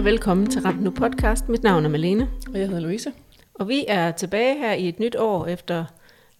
[0.00, 1.48] Og velkommen til Ramt Nu podcast.
[1.48, 2.30] Mit navn er Malene.
[2.52, 3.12] Og jeg hedder Louise.
[3.54, 5.84] Og vi er tilbage her i et nyt år efter,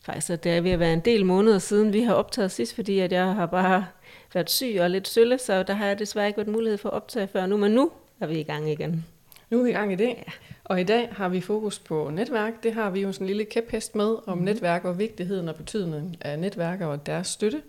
[0.02, 2.74] faktisk at det er ved at være en del måneder siden, vi har optaget sidst,
[2.74, 3.86] fordi at jeg har bare
[4.34, 6.94] været syg og lidt sølle, så der har jeg desværre ikke været mulighed for at
[6.94, 9.04] optage før nu, men nu er vi i gang igen.
[9.50, 10.08] Nu er vi i gang i det.
[10.08, 10.32] Ja.
[10.64, 12.62] Og i dag har vi fokus på netværk.
[12.62, 14.44] Det har vi jo sådan en lille kæphest med om mm.
[14.44, 17.62] netværk og vigtigheden og betydningen af netværk og deres støtte.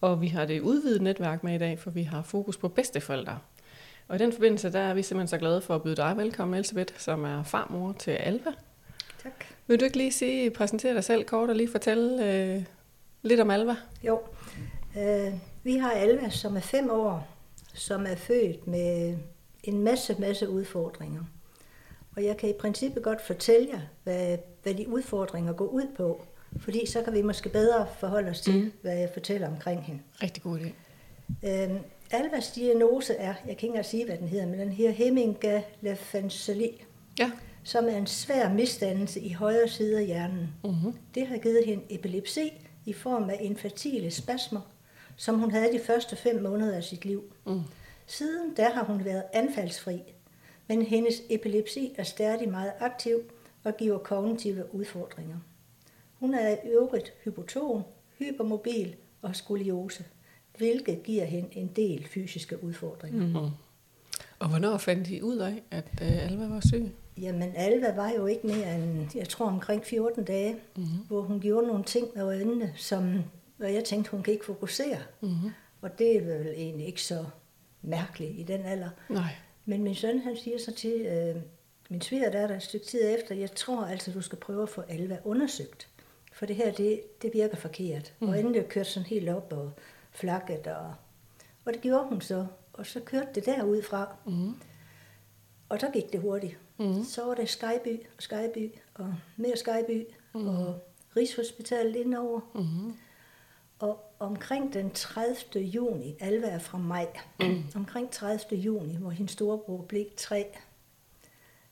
[0.00, 3.38] Og vi har det udvidet netværk med i dag, for vi har fokus på bedsteforældre.
[4.10, 6.54] Og i den forbindelse, der er vi simpelthen så glade for at byde dig velkommen,
[6.54, 8.50] Elisabeth, som er farmor til Alva.
[9.22, 9.44] Tak.
[9.66, 12.64] Vil du ikke lige sige, præsentere dig selv kort og lige fortælle øh,
[13.22, 13.76] lidt om Alva?
[14.02, 14.20] Jo.
[14.98, 17.28] Øh, vi har Alva, som er fem år,
[17.74, 19.16] som er født med
[19.64, 21.22] en masse, masse udfordringer.
[22.16, 26.24] Og jeg kan i princippet godt fortælle jer, hvad, hvad de udfordringer går ud på.
[26.60, 28.72] Fordi så kan vi måske bedre forholde os til, mm.
[28.82, 30.00] hvad jeg fortæller omkring hende.
[30.22, 30.70] Rigtig god idé.
[31.48, 31.70] Øh,
[32.10, 36.84] Alvas diagnose er, jeg kan ikke engang sige, hvad den hedder, men den her hemingalafanceli,
[37.18, 37.30] Ja.
[37.64, 40.48] som er en svær misdannelse i højre side af hjernen.
[40.64, 40.92] Mm-hmm.
[41.14, 42.52] Det har givet hende epilepsi
[42.86, 44.60] i form af infertile spasmer,
[45.16, 47.32] som hun havde de første fem måneder af sit liv.
[47.46, 47.60] Mm.
[48.06, 50.02] Siden da har hun været anfaldsfri,
[50.68, 53.18] men hendes epilepsi er stadig meget aktiv
[53.64, 55.36] og giver kognitive udfordringer.
[56.20, 57.82] Hun er i øvrigt hypoton,
[58.18, 60.04] hypermobil og skoliose,
[60.60, 63.26] hvilket giver hende en del fysiske udfordringer.
[63.40, 63.50] Mm.
[64.38, 66.90] Og hvornår fandt I ud af, at øh, Alva var syg?
[67.20, 70.98] Jamen, Alva var jo ikke mere end, jeg tror, omkring 14 dage, Mm-hmm.
[71.08, 73.24] hvor hun gjorde nogle ting med øjnene, som
[73.56, 74.98] hvor jeg tænkte, hun kan ikke fokusere.
[75.20, 75.50] Mm-hmm.
[75.82, 77.24] Og det er vel egentlig ikke så
[77.82, 78.90] mærkeligt i den alder.
[79.08, 79.34] Nej.
[79.64, 81.36] Men min søn, han siger så til øh,
[81.90, 85.18] min svigerdatter et stykke tid efter, jeg tror altså, du skal prøve at få Alva
[85.24, 85.88] undersøgt.
[86.32, 88.12] For det her, det, det virker forkert.
[88.20, 88.28] Mm.
[88.28, 89.72] Og inden det kørte sådan helt op og
[90.10, 90.66] flakket.
[90.66, 90.94] Og,
[91.64, 92.46] og det gjorde hun så.
[92.72, 94.14] Og så kørte det derud fra.
[94.26, 94.54] Mm-hmm.
[95.68, 96.58] Og der gik det hurtigt.
[96.78, 97.04] Mhm.
[97.04, 100.48] Så var det Skyby og Skyby og mere Skyby mm.
[100.48, 100.80] og
[101.16, 102.40] Rigshospitalet indover.
[102.54, 102.96] Mm-hmm.
[103.78, 105.64] Og omkring den 30.
[105.64, 107.06] juni, Alva er fra maj,
[107.40, 107.64] mm.
[107.74, 108.60] omkring 30.
[108.60, 110.46] juni, hvor hendes storebror blev tre,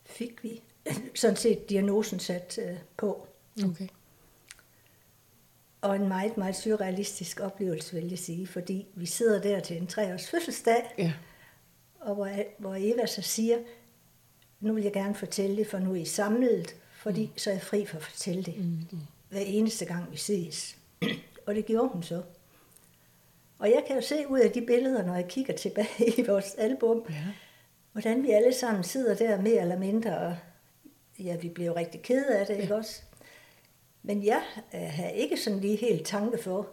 [0.05, 0.63] fik vi
[1.15, 3.27] sådan set diagnosen sat øh, på.
[3.65, 3.89] Okay.
[5.81, 9.87] Og en meget, meget surrealistisk oplevelse, vil jeg sige, fordi vi sidder der til en
[9.87, 11.13] treårs fødselsdag, Ja.
[12.01, 13.59] og hvor, hvor Eva så siger,
[14.61, 17.39] nu vil jeg gerne fortælle det, for nu er I samlet, fordi mm.
[17.39, 18.99] så er jeg fri for at fortælle det, mm.
[19.29, 20.77] hver eneste gang vi ses.
[21.47, 22.23] og det gjorde hun så.
[23.59, 26.55] Og jeg kan jo se ud af de billeder, når jeg kigger tilbage i vores
[26.59, 27.15] album, Ja.
[27.93, 30.37] hvordan vi alle sammen sidder der mere eller mindre, og
[31.19, 33.03] ja, vi bliver jo rigtig kede af det, ikke også?
[34.09, 34.43] Men jeg
[34.75, 36.67] øh, har ikke sådan lige helt tanke for,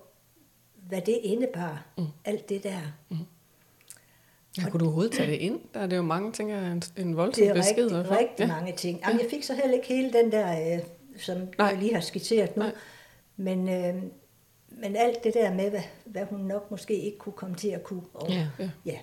[0.76, 2.06] hvad det indebar, mm.
[2.26, 2.80] alt det der.
[4.58, 5.60] Ja, kunne du overhovedet tage det ind?
[5.74, 7.92] Der er det jo mange, jeg, en, en voldsom Det er besked.
[7.92, 8.48] rigtig, rigtig ja.
[8.48, 9.00] mange ting.
[9.08, 10.84] Jamen, jeg fik så heller ikke hele den der, øh,
[11.18, 11.68] som Nej.
[11.68, 12.64] jeg lige har skitseret nu.
[12.64, 12.72] Nej.
[13.38, 14.04] Men, øh,
[14.70, 17.84] men alt det der med, hvad, hvad hun nok måske ikke kunne komme til at
[17.84, 18.04] kunne.
[18.14, 18.48] Og, Ja.
[18.60, 18.70] Ja.
[18.86, 18.98] ja.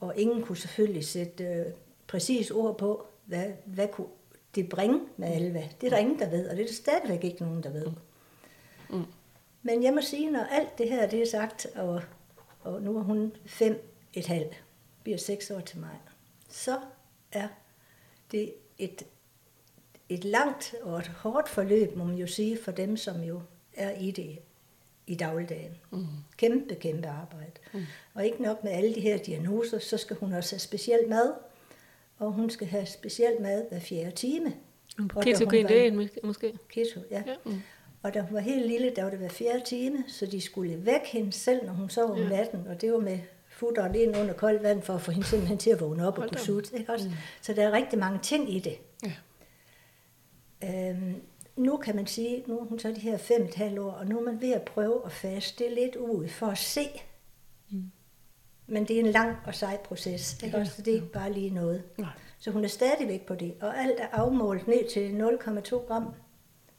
[0.00, 1.66] og ingen kunne selvfølgelig sætte øh,
[2.06, 4.06] præcis ord på, hvad, hvad kunne
[4.54, 5.68] det bringe med Alva.
[5.80, 7.86] Det er der ingen, der ved, og det er der stadigvæk ikke nogen, der ved.
[8.90, 9.04] Mm.
[9.62, 12.02] Men jeg må sige, når alt det her det er sagt, og,
[12.60, 14.64] og nu er hun fem et halvt,
[15.02, 16.00] bliver seks år til mig,
[16.48, 16.78] så
[17.32, 17.48] er
[18.32, 19.02] det et,
[20.08, 23.42] et langt og et hårdt forløb, må man jo sige, for dem, som jo
[23.74, 24.38] er i det
[25.06, 25.76] i dagligdagen.
[25.90, 26.06] Mm.
[26.36, 27.52] Kæmpe, kæmpe arbejde.
[27.72, 27.82] Mm.
[28.14, 31.32] Og ikke nok med alle de her diagnoser, så skal hun også have speciel mad,
[32.20, 34.52] og hun skal have speciel mad hver fjerde time.
[34.98, 36.58] Hun Ketogen, var- det er en- måske.
[36.68, 37.22] Keto, ja.
[37.26, 37.32] Ja.
[37.46, 37.52] ja.
[38.02, 40.86] Og da hun var helt lille, der var det hver fjerde time, så de skulle
[40.86, 42.28] væk hende selv, når hun sov om Ja.
[42.28, 43.18] natten, og det var med
[43.48, 46.28] futteren ind under koldt vand, for at få hende simpelthen til at vågne op Hold
[46.28, 46.78] og kunne sutte.
[46.78, 47.10] Ikke også?
[47.42, 48.78] Så der er rigtig mange ting i det.
[49.04, 49.12] Ja.
[50.90, 51.14] Øhm,
[51.56, 54.06] nu kan man sige, nu er hun så de her fem et halvt år, og
[54.06, 56.80] nu er man ved at prøve at faste det lidt ud for at se.
[57.70, 57.90] Mm.
[58.70, 60.60] Men det er en lang og sej proces, ikke Ja.
[60.60, 60.72] også?
[60.76, 61.82] Så det er ikke bare lige noget.
[61.98, 62.08] Nej.
[62.38, 66.14] Så hun er stadigvæk på det, og alt er afmålt ned til 0,2 gram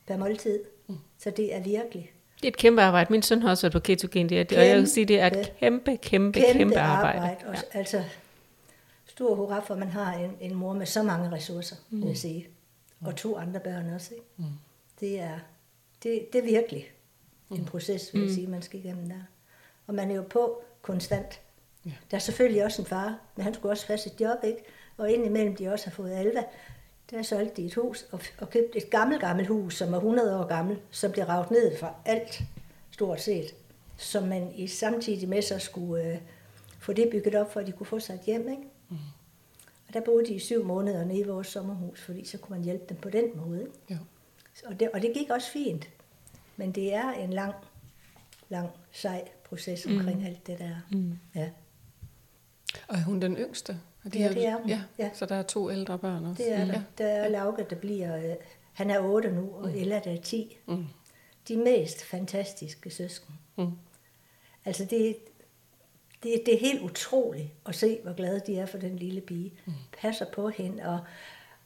[0.07, 0.59] per måltid.
[0.87, 0.95] Mm.
[1.17, 3.13] Så det er virkelig Det er et kæmpe arbejde.
[3.13, 5.19] Min søn har også været på ketogen, det er, det, og jeg vil sige, det
[5.19, 7.19] er et Kæmpe, kæmpe, kæmpe, kæmpe, kæmpe arbejde.
[7.19, 7.47] arbejde.
[7.47, 8.03] Og, Altså,
[9.05, 12.01] stor hurra for, at man har en, en mor med så mange ressourcer, mm.
[12.01, 12.47] vil jeg sige.
[13.05, 14.13] Og to andre børn også.
[14.13, 14.25] Ikke?
[14.37, 14.43] Mm.
[14.99, 15.39] Det, er,
[16.03, 16.91] det, det er virkelig
[17.51, 19.21] en proces, vil jeg sige, man skal igennem der.
[19.87, 21.41] Og man er jo på konstant.
[21.85, 21.91] Ja.
[22.11, 24.63] Der er selvfølgelig også en far, men han skulle også have sit job, ikke?
[24.97, 26.43] Og indimellem de også har fået alva,
[27.11, 30.39] der solgte de et hus og, og købte et gammelt, gammelt hus, som er 100
[30.39, 32.41] år gammel, som blev ravet ned fra alt,
[32.91, 33.55] stort set.
[33.97, 36.17] Som man i samtidig med sig skulle øh,
[36.79, 38.63] få det bygget op, for at de kunne få sig et hjem, ikke?
[38.89, 38.97] Mm.
[39.87, 42.65] Og der boede de i syv måneder nede i vores sommerhus, fordi så kunne man
[42.65, 43.67] hjælpe dem på den måde.
[43.89, 43.97] Ja.
[44.65, 45.89] Og det, og det gik også fint.
[46.57, 47.55] Men det er en lang,
[48.49, 50.25] lang, sej proces omkring mm.
[50.25, 50.75] alt det der.
[50.91, 51.19] Mm.
[51.35, 51.49] Ja.
[52.87, 53.79] Og er hun den yngste?
[54.05, 54.69] Og Ja, det er hun.
[54.69, 55.09] Ja, Ja.
[55.13, 56.43] så der er to ældre børn også?
[56.43, 56.73] Det er der.
[56.73, 56.81] Ja.
[56.97, 58.17] Der er Lauke, der bliver...
[58.17, 58.35] Øh,
[58.73, 60.57] han er 8 nu, og Ella, der er 10.
[60.67, 60.85] Mm.
[61.47, 63.33] De mest fantastiske søsken.
[63.57, 63.67] Mm.
[64.65, 65.15] Altså, det,
[66.23, 69.53] det, det er helt utroligt at se, hvor glade de er for den lille pige.
[69.65, 69.73] Mm.
[70.01, 70.99] Passer på hende og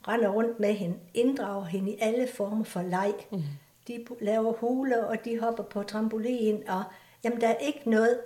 [0.07, 0.95] render rundt med hende.
[1.13, 3.13] Inddrager hende i alle former for leg.
[3.31, 3.41] Mm.
[3.87, 6.63] De laver huler, og de hopper på trampolin.
[6.69, 6.83] Og,
[7.23, 8.19] jamen, der er ikke noget,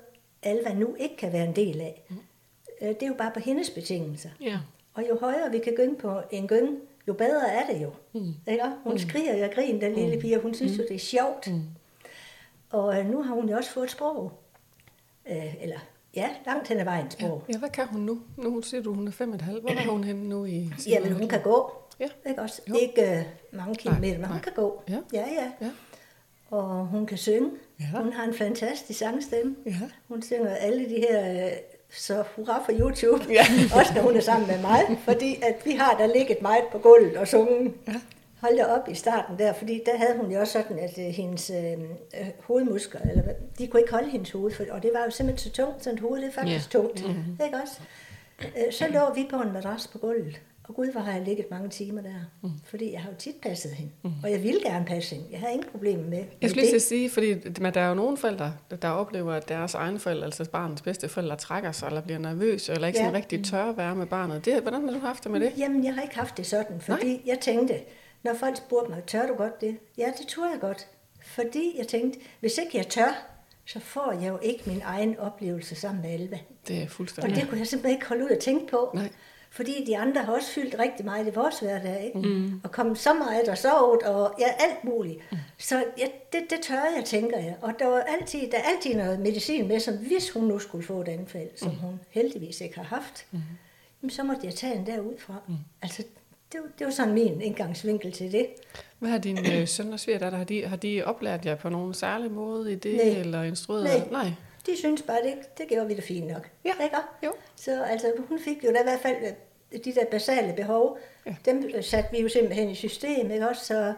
[0.43, 2.03] Alva nu ikke kan være en del af.
[2.09, 2.15] Mm.
[2.79, 4.29] Det er jo bare på hendes betingelser.
[4.41, 4.59] Ja.
[4.93, 6.77] Og jo højere vi kan gynge på en gynge,
[7.07, 7.91] jo bedre er det jo.
[8.13, 8.33] Mm.
[8.47, 8.63] Ikke?
[8.83, 8.99] Hun mm.
[8.99, 11.47] skriger jo af grin, den lille pige, og hun synes jo, det er sjovt.
[11.47, 11.61] Mm.
[12.69, 14.31] Og øh, nu har hun jo også fået et sprog.
[15.29, 15.79] Øh, eller,
[16.15, 17.43] ja, langt hen ad vejen sprog.
[17.53, 18.21] Ja, hvad kan hun nu?
[18.37, 19.61] Nu siger du, hun er fem og et halvt.
[19.61, 21.71] Hvor er hun henne nu i sin Jamen, hun kan gå.
[21.99, 22.07] Ja.
[22.29, 22.61] Ikke, også?
[22.69, 22.75] Jo.
[22.81, 24.31] ikke øh, mange kilometer, men nej.
[24.31, 24.83] hun kan gå.
[24.89, 24.99] Ja.
[25.13, 25.51] ja, ja.
[25.61, 25.71] Ja.
[26.49, 27.51] Og hun kan synge.
[27.79, 27.85] Ja.
[27.85, 29.55] Hun har en fantastisk sangstemme.
[29.65, 29.79] Ja.
[30.07, 31.51] Hun synger alle de her, øh,
[31.91, 33.23] så hurra for YouTube.
[33.29, 33.41] Ja.
[33.79, 34.79] Også når hun er sammen med mig.
[35.03, 37.73] Fordi at vi har der ligget meget på gulvet og sunget.
[37.87, 37.93] Ja.
[38.41, 41.05] Hold da op i starten der, fordi der havde hun jo også sådan, at øh,
[41.05, 43.23] hendes øh, øh, hovedmuskler, eller
[43.57, 45.91] de kunne ikke holde hendes hoved, for, og det var jo simpelthen så tungt, så
[45.91, 46.79] et hoved det er faktisk Ja.
[46.79, 47.05] tungt.
[47.07, 47.37] Mm-hmm.
[47.45, 47.79] Ikke også?
[48.41, 51.45] Øh, så lå vi på en madras på gulvet, og gud, hvor har jeg ligget
[51.51, 52.13] mange timer der.
[52.43, 52.49] Mm.
[52.65, 54.11] Fordi jeg har jo tit passet hende, mm.
[54.23, 55.27] og jeg ville gerne passe hende.
[55.31, 56.81] Jeg har ingen problemer med, med Jeg skulle lige til at det.
[56.81, 60.49] sige, fordi men der er jo nogle forældre, der oplever, at deres egne forældre, altså
[60.49, 63.05] barnets bedste forældre, trækker sig, eller bliver nervøse, eller ikke Ja.
[63.05, 64.45] sådan rigtig tør at være med barnet.
[64.45, 65.53] Det, hvordan har du haft det med det?
[65.57, 67.21] Jamen, jeg har ikke haft det sådan, fordi Nej.
[67.25, 67.73] jeg tænkte,
[68.23, 69.77] når folk spurgte mig, tør du godt det?
[69.97, 70.87] Ja, det tror jeg godt.
[71.21, 73.25] Fordi jeg tænkte, hvis ikke jeg tør,
[73.65, 76.39] så får jeg jo ikke min egen oplevelse sammen med Alva.
[76.67, 77.35] Det er Og fuldstændig.
[77.35, 78.91] det kunne jeg simpelthen ikke holde ud at tænke på.
[78.93, 79.09] Nej.
[79.51, 82.27] Fordi de andre har også fyldt rigtig meget i vores hverdag, ikke?
[82.29, 82.61] Mm.
[82.63, 85.19] Og kommet så meget og sovet, og ja, alt muligt.
[85.31, 85.37] Mm.
[85.57, 87.55] Så ja, det, det tør jeg, tænker jeg.
[87.61, 90.85] Og der var altid, der er altid noget medicin med, som hvis hun nu skulle
[90.85, 93.39] få et anfald, som hun heldigvis ikke har haft, mm.
[94.01, 95.33] jamen, så måtte jeg tage den derud fra.
[95.47, 95.53] Mm.
[95.81, 96.03] Altså,
[96.51, 98.47] det, var- det var sådan min indgangsvinkel til det.
[98.99, 101.93] Hvad har din øh, søn og svigerdatter, har de, har de oplært jer på nogen
[101.93, 103.19] særlig måde i det, Nej.
[103.21, 103.83] eller instrueret?
[104.11, 104.23] Nej.
[104.23, 104.31] Nej.
[104.71, 106.49] De synes bare, det, det gjorde vi da fint nok.
[106.65, 106.71] Ja.
[106.83, 106.95] Ikke?
[107.25, 107.31] Jo.
[107.55, 109.15] Så altså, hun fik jo da i hvert fald
[109.71, 111.35] øh, de der basale behov, Ja.
[111.45, 113.65] dem øh, satte vi jo simpelthen i system, ikke også?
[113.65, 113.93] Så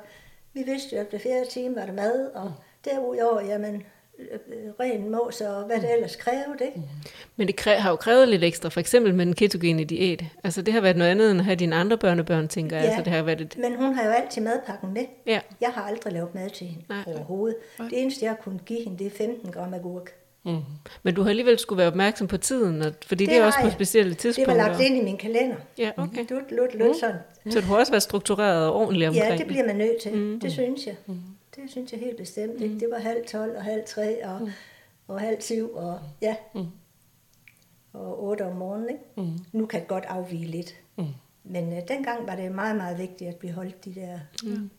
[0.53, 2.53] vi vidste jo, at hver fjerde time var der mad, og
[2.85, 3.83] derudover, jamen,
[4.19, 6.81] øh, ren mås og hvad det ellers krævede, ikke?
[7.35, 10.23] Men det kræ- har jo krævet lidt ekstra, for eksempel med den ketogene diæt.
[10.43, 12.85] Altså det har været noget andet end at have dine andre børnebørn, tænker jeg.
[12.85, 12.89] Ja.
[12.91, 13.57] Altså det har været et...
[13.57, 15.05] Men hun har jo altid madpakken med.
[15.25, 15.39] Ja.
[15.61, 17.03] Jeg har aldrig lavet mad til hende Nej.
[17.07, 17.55] overhovedet.
[17.77, 20.13] Det eneste, jeg har kunnet give hende, det er 15 gram agurk.
[20.45, 20.57] Mm.
[21.03, 23.45] Men du har alligevel skulle være opmærksom på tiden, og, fordi det, Det det er
[23.45, 23.73] også på jeg.
[23.73, 24.55] specielle Det tidspunkter.
[24.63, 25.55] var lagt ind i min kalender.
[25.77, 26.25] Ja, okay.
[26.29, 27.15] Lut, lut, lut, sådan.
[27.49, 30.11] Så du har også været struktureret og ordentlig omkring Ja, det bliver man nødt til.
[30.13, 30.19] Mm.
[30.19, 30.39] Mm.
[30.39, 30.95] Det synes jeg.
[31.05, 31.15] Mm.
[31.55, 32.61] Det synes jeg helt bestemt.
[32.61, 32.79] Mm.
[32.79, 34.51] Det var halv tolv og halv tre og, mm.
[35.07, 36.35] og halv syv og ja.
[36.55, 36.65] Mm.
[37.93, 39.01] Og otte om morgenen, ikke?
[39.17, 39.39] Mm.
[39.51, 40.75] Nu kan det godt afvige lidt.
[40.97, 41.05] Mm.
[41.43, 44.69] Men øh, dengang var det meget, meget vigtigt, at vi holdt de der mm.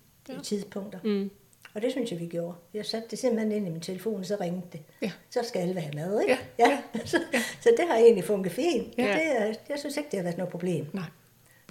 [0.43, 0.99] Tidspunkter.
[1.05, 1.31] Mm.
[1.75, 2.55] Og det synes jeg, vi gjorde.
[2.75, 4.81] Jeg satte det simpelthen ind i min telefon, og så ringede det.
[5.03, 5.11] Ja.
[5.31, 6.39] Så skal alle have mad, ikke?
[6.59, 6.71] Ja.
[6.71, 6.79] ja.
[7.05, 7.21] så,
[7.61, 8.89] så det har egentlig funket fint.
[8.99, 9.05] Ja.
[9.07, 9.13] Ja.
[9.13, 10.87] Det, er- jeg synes ikke, det har været noget problem.
[10.93, 11.05] Nej.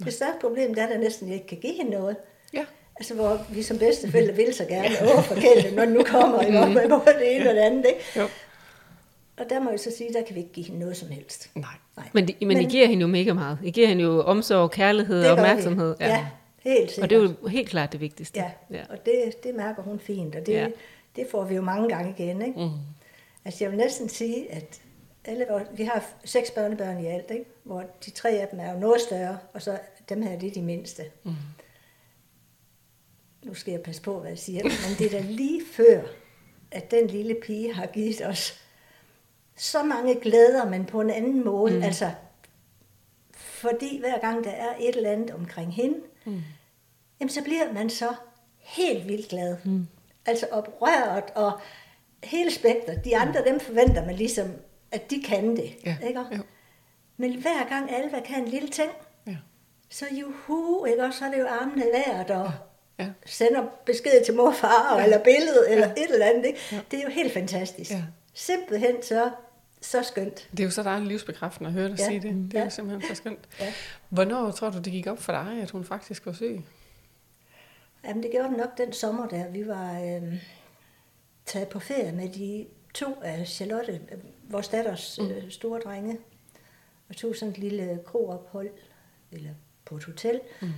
[0.04, 2.16] Det største problem det er, at der næsten ikke kan give hende noget.
[2.54, 2.64] Ja.
[2.96, 6.60] Altså, hvor vi som bedsteforældre vil så gerne overforkæle, når den nu kommer, ikke?
[6.60, 8.00] Og med både det ene og det andet, ikke?
[8.16, 8.28] Jo.
[9.38, 11.50] Og der må jeg så sige, der kan vi ikke give hende noget som helst.
[11.54, 11.64] Nej.
[11.96, 12.06] Nej.
[12.12, 13.58] Men, men, men I giver hende jo mega meget.
[13.64, 15.96] I giver hende jo omsorg, kærlighed og opmærksomhed.
[16.00, 16.26] Ja,
[16.64, 17.02] helt sikkert.
[17.04, 18.40] Og det er jo helt klart det vigtigste.
[18.40, 18.84] Ja, ja.
[18.90, 20.68] og det, det mærker hun fint, og det, Ja.
[21.16, 22.60] det får vi jo mange gange igen, ikke?
[22.60, 22.70] Mm.
[23.44, 24.80] Altså, jeg vil næsten sige, at
[25.24, 27.44] alle vi har seks børnebørn i alt, ikke?
[27.64, 29.78] hvor de tre af dem er jo noget større, og så
[30.08, 31.02] dem her, det er de mindste.
[31.24, 31.32] Mm.
[33.44, 36.02] Nu skal jeg passe på, hvad jeg siger, men det er da lige før,
[36.70, 38.62] at den lille pige har givet os
[39.56, 41.76] så mange glæder, men på en anden måde.
[41.76, 41.82] Mm.
[41.82, 42.10] Altså,
[43.36, 46.40] fordi hver gang der er et eller andet omkring hende, Mm.
[47.20, 48.14] jamen så bliver man så
[48.58, 49.56] helt vildt glad.
[49.64, 49.86] Mm.
[50.26, 51.52] Altså oprørt og
[52.24, 53.04] hele spektret.
[53.04, 54.48] De andre, dem forventer man ligesom,
[54.92, 55.74] at de kan det.
[55.86, 55.96] Ja.
[56.06, 56.20] Ikke?
[56.20, 56.42] Jo.
[57.16, 58.90] Men hver gang Alva kan en lille ting,
[59.26, 59.36] Ja.
[59.90, 61.04] så juhu, ikke?
[61.04, 62.52] Og så er det jo armene vejret, og
[62.98, 63.06] Ja.
[63.26, 65.04] sender besked til mor og far, Ja.
[65.04, 65.92] eller billede, eller Ja.
[66.02, 66.44] et eller andet.
[66.46, 66.58] Ikke?
[66.72, 66.80] Ja.
[66.90, 67.90] Det er jo helt fantastisk.
[67.90, 68.02] Ja.
[68.34, 69.30] Simpelthen så,
[69.82, 70.48] så skønt.
[70.50, 72.06] Det er jo så dejligt livsbekræftende at høre dig Ja.
[72.06, 72.34] sige det.
[72.34, 72.64] Det er Ja.
[72.64, 73.48] jo simpelthen så skønt.
[73.60, 73.72] Ja.
[74.08, 76.60] Hvornår tror du, det gik op for dig, at hun faktisk var syg?
[78.04, 80.34] Jamen, det gjorde den nok den sommer, der vi var øh,
[81.46, 84.00] taget på ferie med de to af Charlotte,
[84.42, 86.18] vores datters øh, store drenge,
[87.08, 88.70] og tog sådan et lille kroophold
[89.32, 89.50] eller
[89.84, 90.68] på et hotel Mm.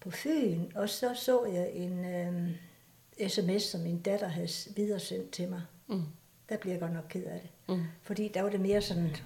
[0.00, 5.48] på Fyn, og så så jeg en øh, sms, som min datter havde videresendt til
[5.48, 5.62] mig.
[5.86, 6.02] Mm.
[6.50, 7.76] Der bliver jeg godt nok ked af det.
[7.76, 7.82] Mm.
[8.02, 9.16] Fordi der var det mere sådan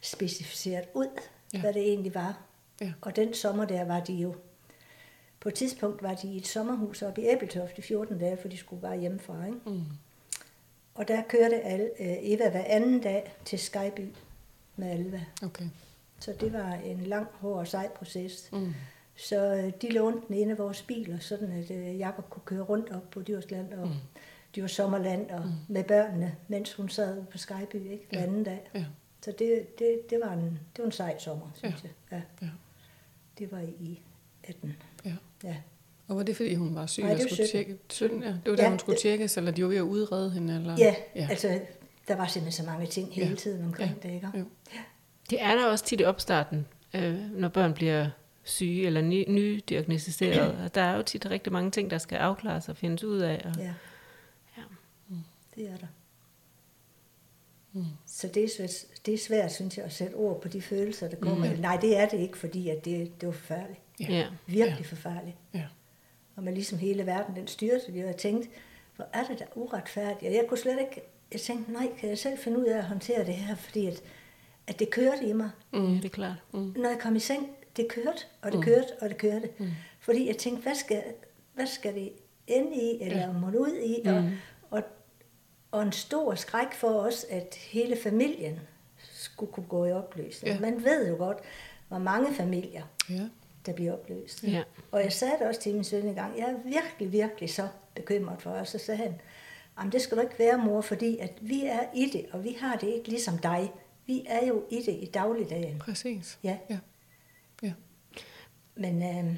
[0.00, 1.08] specificeret ud,
[1.54, 1.60] Ja.
[1.60, 2.38] hvad det egentlig var.
[2.80, 2.92] Ja.
[3.00, 4.34] Og den sommer der var de jo,
[5.40, 8.48] på et tidspunkt var de i et sommerhus oppe i Æbeltoft i 14 dage, for
[8.48, 9.44] de skulle bare hjemmefra.
[9.46, 9.58] Ikke?
[9.66, 9.82] Mm.
[10.94, 14.08] Og der kørte alle, øh, Eva hver anden dag til Skyby
[14.76, 15.24] med Alva.
[15.42, 15.64] Okay.
[16.20, 18.48] Så det var en lang, hård og sej proces.
[18.52, 18.74] Mm.
[19.16, 22.62] Så øh, de lånte den ene af vores biler, sådan at øh, Jakob kunne køre
[22.62, 23.94] rundt op på Djursland og mm.
[24.54, 25.52] Djurs Sommerland og mm.
[25.68, 28.24] med børnene, mens hun sad på Skyby ikke, hver Ja.
[28.26, 28.60] anden dag.
[28.74, 28.84] Ja.
[29.24, 31.88] Så det, det, det, var en, det var en sej sommer, synes Ja.
[32.10, 32.22] jeg.
[32.42, 32.46] Ja.
[32.46, 32.50] Ja.
[33.38, 34.00] Det var i
[34.44, 34.76] 18.
[35.04, 35.12] Ja.
[35.44, 35.56] Ja.
[36.08, 37.64] Og var det, fordi hun var syg Nej, og det var skulle 17.
[37.64, 37.78] tjekke?
[37.90, 38.28] 17, ja.
[38.28, 40.54] Det var da Ja, hun skulle det- tjekkes, eller de var ved at udrede hende?
[40.56, 40.76] Eller?
[40.78, 41.26] ja, ja.
[41.30, 41.60] altså
[42.08, 43.34] der var simpelthen så mange ting hele Ja.
[43.34, 44.08] tiden omkring Ja.
[44.08, 44.28] det, ikke?
[44.38, 44.44] Jo.
[45.30, 48.10] Det er der også tit i opstarten, øh, når børn bliver
[48.42, 50.56] syge eller ny, nydiagnostiseret.
[50.64, 53.42] Og der er jo tit rigtig mange ting, der skal afklares og findes ud af.
[53.44, 53.62] Og, Ja.
[53.64, 53.74] Ja.
[55.56, 55.86] Det er der.
[57.72, 57.84] Mm.
[58.06, 61.08] Så det er, svært, det er svært, synes jeg, at sætte ord på de følelser,
[61.08, 61.46] der kommer.
[61.50, 61.54] Mm.
[61.54, 61.60] Mm.
[61.60, 63.80] Nej, det er det ikke, fordi at det, det var forfærdeligt.
[64.00, 64.04] Ja.
[64.08, 64.26] ja.
[64.46, 64.86] Virkelig ja.
[64.86, 65.36] forfærdeligt.
[65.54, 65.64] Ja.
[66.36, 68.48] Og man ligesom hele verden, den styrte, og jeg tænkte,
[68.96, 70.28] hvor er det da uretfærdigt.
[70.30, 72.84] Og jeg kunne slet ikke, jeg tænkte, nej, kan jeg selv finde ud af at
[72.84, 74.02] håndtere det her, fordi at,
[74.66, 75.50] at det kørte i mig.
[75.72, 75.94] Mm.
[75.96, 76.36] det er klart.
[76.52, 76.74] Mm.
[76.76, 79.48] Når jeg kom i seng, det kørte, og det kørte, og det kørte.
[79.58, 79.70] Mm.
[80.00, 81.02] Fordi jeg tænkte, hvad skal,
[81.54, 82.12] hvad skal det
[82.46, 83.26] ende i, eller Ja.
[83.26, 83.32] ja.
[83.32, 84.08] munde ud i?
[84.08, 84.30] Og, Mm.
[84.70, 84.82] og,
[85.74, 88.60] og en stor skræk for os, at hele familien
[89.12, 90.54] skulle kunne gå i opløsning.
[90.54, 90.60] Ja.
[90.60, 91.38] Man ved jo godt,
[91.88, 93.20] hvor mange familier, Ja.
[93.66, 94.42] der bliver opløst.
[94.44, 94.62] Ja.
[94.92, 97.68] Og jeg sagde det også til min søn en gang, jeg er virkelig, virkelig så
[97.94, 98.68] bekymret for os.
[98.68, 99.14] Så sagde han,
[99.78, 102.56] Jamen, det skal du ikke være, mor, fordi at vi er i det, og vi
[102.60, 103.72] har det ikke ligesom dig.
[104.06, 105.78] Vi er jo i det i dagligdagen.
[105.78, 106.38] Præcis.
[106.42, 106.58] Ja.
[106.70, 106.78] Ja.
[107.62, 107.72] Ja.
[108.74, 109.36] Men øh,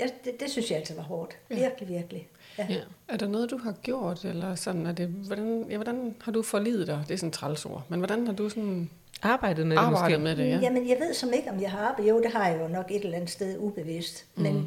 [0.00, 1.36] ja, det, det synes jeg altså var hårdt.
[1.50, 1.54] Ja.
[1.56, 1.60] Ja.
[1.68, 2.28] Virkelig, virkelig.
[2.58, 2.66] Ja.
[2.70, 2.80] Ja.
[3.08, 6.42] Er der noget, du har gjort, eller sådan, er det, hvordan, ja, hvordan har du
[6.42, 7.04] forlidet dig?
[7.08, 7.82] Det er sådan et trælsord.
[7.88, 8.90] Men hvordan har du sådan
[9.22, 10.36] Arbejdet med det arbejdet måske.
[10.36, 10.50] med det?
[10.52, 10.58] Ja.
[10.62, 12.10] Jamen, jeg ved som ikke, om jeg har arbejdet.
[12.10, 14.26] Jo, det har jeg jo nok et eller andet sted ubevidst.
[14.34, 14.66] Men, Mm.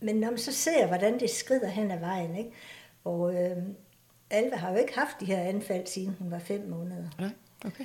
[0.00, 2.50] men når man så ser, hvordan det skrider hen ad vejen, ikke?
[3.04, 3.56] og øh,
[4.30, 7.04] Alva har jo ikke haft de her anfald, siden hun var fem måneder.
[7.18, 7.30] Nej,
[7.66, 7.84] okay.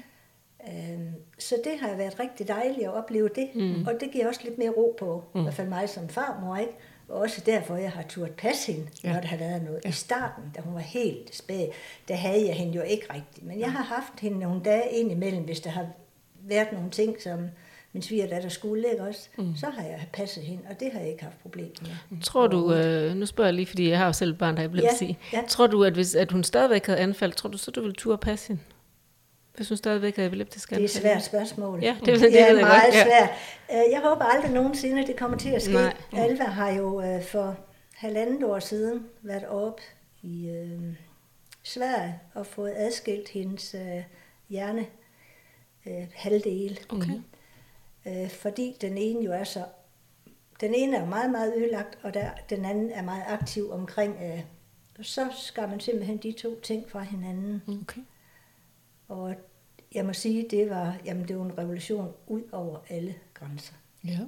[0.68, 1.00] Øh,
[1.40, 3.88] så det har været rigtig dejligt at opleve det, mm.
[3.88, 5.40] og det giver også lidt mere ro på, mm.
[5.40, 6.74] i hvert fald mig som farmor, ikke?
[7.10, 9.14] Og også derfor, jeg har turt passe hende, Ja.
[9.14, 9.76] når der har været noget.
[9.84, 9.88] Ja.
[9.88, 9.90] Ja.
[9.90, 11.66] I starten, da hun var helt spæd,
[12.08, 13.46] der havde jeg hende jo ikke rigtigt.
[13.46, 15.86] Men jeg har haft hende nogle dage indimellem, hvis der har
[16.44, 17.40] været nogle ting, som
[17.94, 19.30] min svigerdatter skulle, ikke også?
[19.38, 19.56] Mm.
[19.56, 21.70] Så har jeg passet hende, og det har jeg ikke haft problemer
[22.10, 22.22] med.
[22.22, 24.62] Tror du, øh, nu spørger jeg lige, fordi jeg har jo selv et barn, der
[24.62, 25.06] er epilepsi.
[25.34, 25.44] Ja, ja.
[25.48, 28.18] Tror du, at hvis at hun stadigvæk havde anfald, tror du så, du ville turde
[28.18, 28.62] passe hende?
[29.56, 30.96] Hvis hun stadigvæk havde epileptisk Det er anfald?
[30.96, 31.80] et svært spørgsmål.
[31.84, 33.30] Ja, det- det det ved er meget godt, svært.
[33.72, 35.74] Øh, Jeg håber aldrig nogensinde, det kommer til at ske.
[35.74, 35.94] Nej.
[36.14, 37.58] Alva har jo øh, for
[37.96, 39.80] halvandet år siden været op
[40.22, 40.80] i øh,
[41.64, 44.04] Sverige og fået adskilt hendes øh,
[44.50, 44.86] hjerne
[45.86, 46.78] øh, halvdele.
[46.90, 47.22] Okay.
[48.08, 49.64] Øh, fordi den ene jo er så...
[50.62, 54.18] Den ene er meget, meget ødelagt, og der, den anden er meget aktiv omkring...
[54.24, 54.42] Øh,
[55.02, 57.62] så skal man simpelthen de to ting fra hinanden.
[57.68, 58.02] Okay.
[59.08, 59.36] Og
[59.94, 63.74] jeg må sige, det var, jamen det var en revolution ud over alle grænser.
[64.04, 64.20] Ja.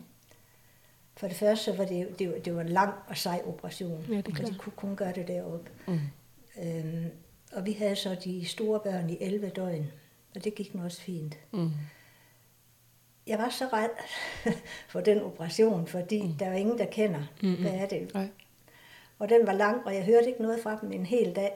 [1.15, 4.05] For det første så var det, det, var, det var en lang og sej operation,
[4.10, 4.51] Ja, det er klart.
[4.51, 5.72] de kunne kun gøre det deroppe.
[5.88, 6.00] Mm.
[6.63, 7.05] Øhm,
[7.53, 9.91] og vi havde så de store børn i 11 døgn,
[10.36, 11.38] og det gik nu også fint.
[11.53, 11.69] Mm.
[13.27, 13.89] Jeg var så red
[14.91, 16.34] for den operation, fordi mm.
[16.34, 17.62] der var ingen, der kender, Mm-mm.
[17.62, 18.13] hvad er det.
[18.13, 18.27] Nej.
[19.19, 21.51] Og den var lang, og jeg hørte ikke noget fra dem en hel dag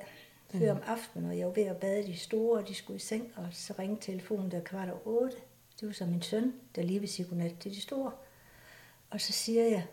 [0.51, 3.00] før om aftenen, og jeg var ved at bade de store, og de skulle i
[3.00, 5.38] seng, og så ringte telefonen der kvart over otte.
[5.79, 8.12] Det var så min søn, der lige vil sige godnat til de store.
[9.10, 9.86] Og så siger jeg,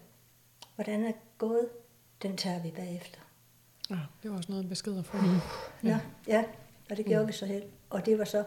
[0.74, 1.68] hvordan er det gået?
[2.22, 3.20] Den tager vi bagefter.
[3.90, 5.18] Ja, det var også noget besked at få.
[5.84, 6.44] Ja, ja
[6.90, 7.64] og det gjorde vi så helt.
[7.90, 8.44] Og det var så,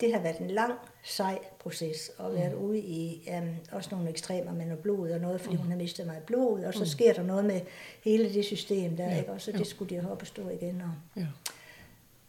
[0.00, 4.52] det har været en lang, sej proces, og været ude i um, også nogle ekstremer
[4.52, 7.22] med noget blod og noget, fordi hun har mistet meget blod, og så sker der
[7.22, 7.60] noget med
[8.04, 9.32] hele det system der, Ja, ikke?
[9.32, 9.58] og så jo.
[9.58, 10.80] det skulle de have op og stå igen.
[10.80, 11.26] Og, Ja.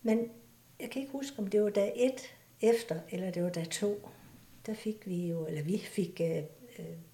[0.01, 0.29] men
[0.79, 2.21] jeg kan ikke huske, om det var dag et
[2.61, 4.09] efter, eller det var dag to.
[4.65, 6.43] Der fik vi jo, eller vi fik øh,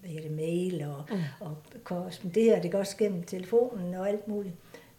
[0.00, 1.20] hvad hedder det, mail og, mm.
[1.40, 4.54] og korrespondere, det går også gennem telefonen og alt muligt.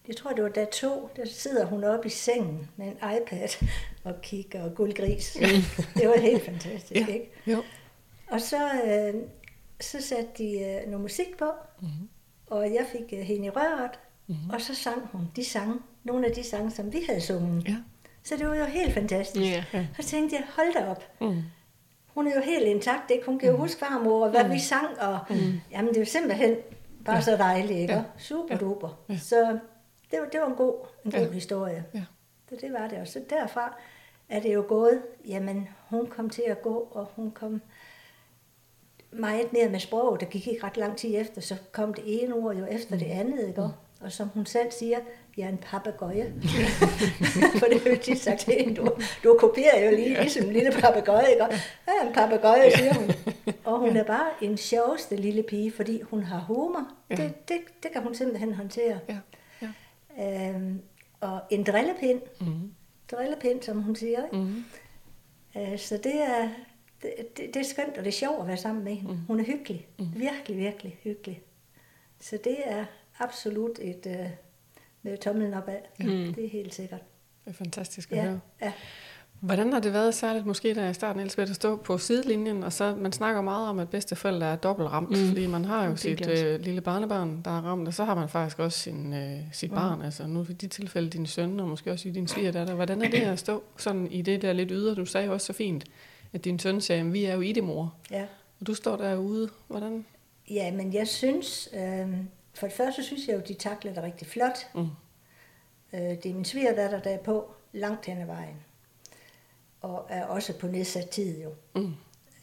[0.09, 3.65] Jeg tror, det var dag to, der sidder hun oppe i sengen med en iPad
[4.03, 5.37] og kigger og guldgris.
[5.95, 7.13] det var helt fantastisk, Ja.
[7.13, 7.31] ikke?
[7.47, 7.63] Jo.
[8.27, 9.13] Og så, øh,
[9.81, 11.45] så satte de øh, noget musik på,
[11.81, 12.09] Mm-hmm.
[12.47, 14.49] og jeg fik øh, hende i røret, Mhm.
[14.53, 17.67] og så sang hun de sange, nogle af de sange, som vi havde sunget.
[17.67, 17.75] Ja.
[18.23, 19.45] Så det var jo helt fantastisk.
[19.45, 19.63] Ja.
[19.73, 19.87] Ja.
[19.97, 21.03] Og så tænkte jeg, hold da op.
[21.21, 21.41] Mm.
[22.07, 23.25] hun er jo helt intakt, ikke?
[23.25, 23.61] Hun kan jo Mm.
[23.61, 25.19] huske farmor, og hvad vi sang, og
[25.71, 26.55] jamen, det er jo simpelthen
[27.05, 27.93] bare så dejligt, ikke?
[27.93, 27.99] Ja.
[27.99, 28.05] Ja.
[28.17, 28.59] Super Ja.
[28.59, 28.99] duper.
[29.09, 29.17] Ja.
[29.17, 29.59] Så
[30.11, 30.73] det var, det var en god,
[31.05, 31.31] en god Ja.
[31.31, 31.85] historie.
[31.93, 32.03] Ja.
[32.49, 32.97] Så det var det.
[32.97, 33.77] Og så derfra
[34.29, 37.61] er det jo gået, jamen hun kom til at gå, og hun kom
[39.11, 40.19] meget mere med sprog.
[40.19, 43.05] Der gik ikke ret lang tid efter, så kom det ene ord jo efter det
[43.05, 43.61] andet, ikke?
[43.61, 44.97] Og- Og som hun selv siger,
[45.37, 46.33] jeg er en papegøje.
[47.59, 48.89] For det har jo tit sagt til hende, du,
[49.23, 51.43] du kopierer jo lige ligesom en lille papegøje, ikke?
[51.87, 53.11] Jeg er en papegøje, siger hun.
[53.65, 56.87] Og hun er bare en sjoveste lille pige, fordi hun har humor.
[57.09, 57.15] Ja.
[57.15, 58.99] Det, det, det kan hun simpelthen håndtere.
[59.09, 59.17] Ja.
[60.19, 60.81] Øhm,
[61.19, 62.21] og en drillepind.
[62.41, 62.71] Mm.
[63.11, 64.25] Drillepind, som hun siger.
[64.25, 64.37] Ikke?
[64.37, 64.63] Mm.
[65.61, 66.49] Øh, så det er,
[67.01, 69.13] det, det, det er skønt, og det er sjovt at være sammen med hende.
[69.13, 69.19] Mm.
[69.27, 69.87] Hun er hyggelig.
[70.15, 71.41] Virkelig, virkelig hyggelig.
[72.19, 72.85] Så det er
[73.19, 74.29] absolut et øh,
[75.01, 75.77] med tommelen opad.
[75.99, 76.33] Mm.
[76.33, 77.01] Det er helt sikkert.
[77.45, 78.39] Det er fantastisk at Ja, høre.
[78.61, 78.73] ja.
[79.39, 82.63] Hvordan har det været særligt måske, da jeg i starten elsker at stå på sidelinjen,
[82.63, 85.27] og så man snakker meget om, at bedsteforældre er dobbelt ramt, mm.
[85.27, 88.15] Fordi man har jo Det sit øh, lille barnebarn, der er ramt, og så har
[88.15, 89.75] man faktisk også sin, øh, sit Mm.
[89.77, 92.73] barn, altså nu i de tilfælde din søn, og måske også i din svigerdatter.
[92.75, 94.95] Hvordan er det at stå sådan i det der lidt ydre?
[94.95, 95.83] Du sagde jo også så fint,
[96.33, 97.93] at din søn sagde, at vi er jo i det, mor.
[98.11, 98.25] ja.
[98.59, 99.49] Og du står derude.
[99.67, 100.05] Hvordan?
[100.49, 102.07] Ja, men jeg synes, øh,
[102.53, 104.57] for det første synes jeg jo, de takler det rigtig flot.
[104.75, 104.81] Mm.
[105.93, 108.55] Øh, det er min svigerdatter, der er på langt hen ad vejen.
[109.81, 111.49] Og er også på nedsat tid jo.
[111.75, 111.93] Mm.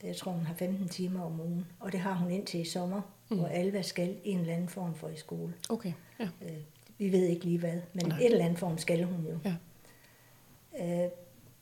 [0.02, 1.66] Jeg tror, hun har 15 timer om ugen.
[1.80, 3.00] Og det har hun indtil i sommer,
[3.30, 3.38] mm.
[3.38, 5.54] hvor Alva skal i en eller anden form for i skole.
[5.68, 6.28] Okay, ja.
[6.42, 6.56] Øh,
[6.98, 8.18] vi ved ikke lige hvad, men Nej.
[8.18, 9.38] et eller andet form skal hun jo.
[9.44, 9.54] Ja.
[11.04, 11.10] Øh,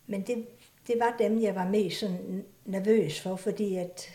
[0.07, 0.47] men det,
[0.87, 4.09] det var dem, jeg var mest sådan nervøs for, fordi at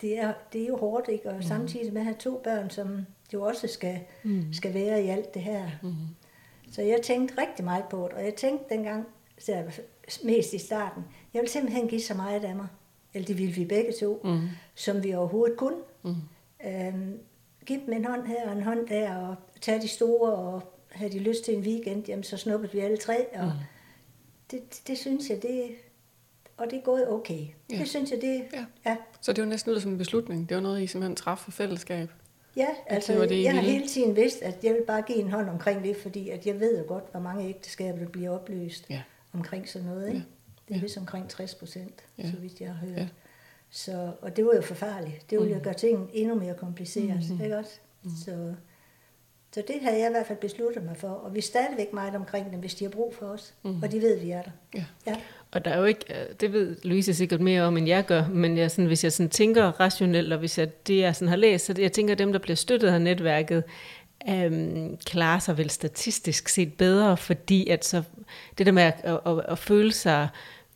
[0.00, 1.28] det er, det er jo hårdt, ikke?
[1.28, 1.42] Og mm.
[1.42, 4.52] samtidig med at have to børn, som jo også skal, mm.
[4.52, 5.70] skal være i alt det her.
[5.82, 5.94] Mm.
[6.72, 9.06] Så jeg tænkte rigtig meget på det, og jeg tænkte dengang,
[10.24, 11.02] mest i starten,
[11.34, 12.66] jeg ville simpelthen give så meget af mig,
[13.14, 14.40] eller det ville vi begge to, Mm.
[14.74, 15.76] som vi overhovedet kunne.
[16.02, 16.14] Mm.
[16.66, 17.18] Øhm,
[17.66, 21.12] give dem en hånd her og en hånd der, og tage de store, og havde
[21.12, 23.50] de lyst til en weekend, jamen så snuppede vi alle tre, og Mm.
[24.50, 25.62] det, det, det synes jeg, det
[26.56, 27.46] og det er gået okay.
[27.72, 27.78] Ja.
[27.78, 28.64] Det synes jeg, det Ja.
[28.86, 28.96] ja.
[29.20, 30.48] Så det var næsten ud som en beslutning.
[30.48, 32.08] Det var noget, I simpelthen i fællesskab.
[32.56, 35.18] Ja, altså, det var det, jeg har hele tiden vidst, at jeg vil bare give
[35.18, 38.30] en hånd omkring det, fordi at jeg ved jo godt, hvor mange ægteskaber, der bliver
[38.30, 39.02] opløst Ja.
[39.38, 40.08] Omkring sådan noget.
[40.08, 40.24] Ikke?
[40.68, 42.30] Det er vist omkring 60 procent, Ja.
[42.30, 42.96] så vidt jeg har hørt.
[42.98, 43.08] Ja.
[43.70, 45.30] Så, og det var jo forfærdeligt.
[45.30, 45.64] Det ville jo Mm.
[45.64, 47.44] gøre tingene endnu mere kompliceret, Mhm.
[47.44, 47.70] ikke også?
[48.24, 48.54] Så,
[49.54, 52.14] så det har jeg i hvert fald besluttet mig for, og vi er stadigvæk meget
[52.14, 53.82] omkring dem, hvis de har brug for os, Mhm.
[53.82, 54.50] og de ved, vi er der.
[54.74, 54.84] Ja.
[55.06, 55.16] Ja.
[55.50, 58.28] Og der er jo ikke, øh, det ved Louise sikkert mere om, end jeg gør,
[58.28, 61.36] men jeg sådan, hvis jeg sådan tænker rationelt, og hvis jeg, det jeg sådan har
[61.36, 63.64] læst, så jeg tænker, at dem, der bliver støttet af netværket,
[64.28, 68.02] øhm, klarer sig vel statistisk set bedre, fordi at så,
[68.58, 70.28] det der med at, at, at, at føle sig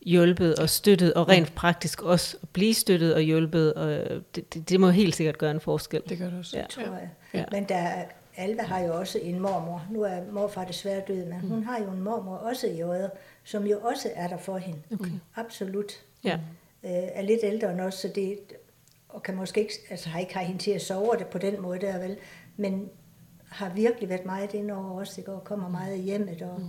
[0.06, 3.88] hjulpet og støttet, og rent praktisk også at blive støttet og hjulpet, og
[4.34, 6.02] det, det, det må helt sikkert gøre en forskel.
[6.08, 6.56] Det gør det også.
[6.58, 6.64] Ja.
[6.70, 7.08] tror jeg.
[7.34, 7.44] Ja.
[7.52, 8.04] Men der, er-
[8.36, 9.86] Alva har jo også en mormor.
[9.90, 13.10] Nu er morfar desværre død, men hun har jo en mormor også i øjet,
[13.44, 14.78] som jo også er der for hende.
[14.92, 15.10] Okay.
[15.36, 15.92] Absolut.
[16.24, 16.34] Ja.
[16.84, 18.38] Øh, er lidt ældre end os, så det,
[19.08, 21.62] og kan måske ikke, altså har ikke har hende til at sove det på den
[21.62, 22.16] måde der, vel,
[22.56, 22.88] men
[23.52, 25.32] har virkelig været meget inde over os, ikke?
[25.32, 26.60] og kommer meget i hjemmet, og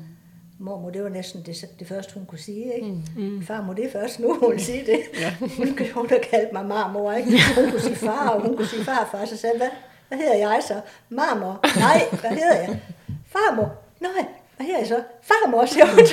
[0.59, 2.87] mormor, det var næsten det, det første, hun kunne sige, ikke?
[3.17, 3.43] Mm.
[3.45, 4.99] Farmor, det er først nu, hun vil sige det.
[5.21, 5.35] Ja.
[5.39, 7.31] Hun, hun har kaldt mig marmor, ikke?
[7.55, 9.69] Hun kunne sige far, og hun kunne sige farfar, så sagde hvad,
[10.07, 10.81] hvad hedder jeg så?
[11.09, 11.59] Marmor.
[11.79, 12.81] Nej, hvad hedder jeg?
[13.27, 13.73] Farmor.
[13.99, 14.25] Nej,
[14.57, 15.03] hvad hedder jeg så?
[15.21, 16.05] Farmor, siger hun?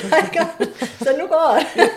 [1.05, 1.89] Så nu går det.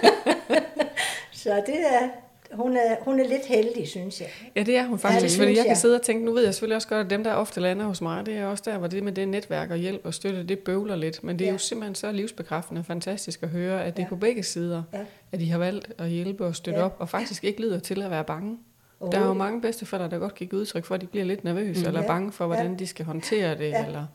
[1.42, 2.08] så det er,
[2.54, 4.28] hun er, hun er lidt heldig, synes jeg.
[4.56, 5.22] Ja, det er hun faktisk.
[5.22, 5.76] Ja, fordi synes jeg kan jeg.
[5.76, 8.00] sidde og tænke, nu ved jeg selvfølgelig også godt, at dem, der ofte lander hos
[8.00, 10.58] mig, det er også der, hvor det med det netværk og hjælp og støtte, det
[10.58, 11.24] bøvler lidt.
[11.24, 11.52] Men det er Ja.
[11.52, 14.08] jo simpelthen så livsbekræftende og fantastisk at høre, at det er Ja.
[14.08, 14.98] på begge sider, Ja.
[15.32, 16.84] at de har valgt at hjælpe og støtte Ja.
[16.86, 18.58] op, og faktisk ikke lyder til at være bange.
[19.00, 21.24] Oh, Der er jo mange bedsteforældre, der godt kan give udtryk for, at de bliver
[21.24, 21.86] lidt nervøse, Mm.
[21.86, 22.06] eller Ja.
[22.06, 22.76] bange for, hvordan Ja.
[22.78, 23.86] de skal håndtere det, Ja.
[23.86, 24.06] eller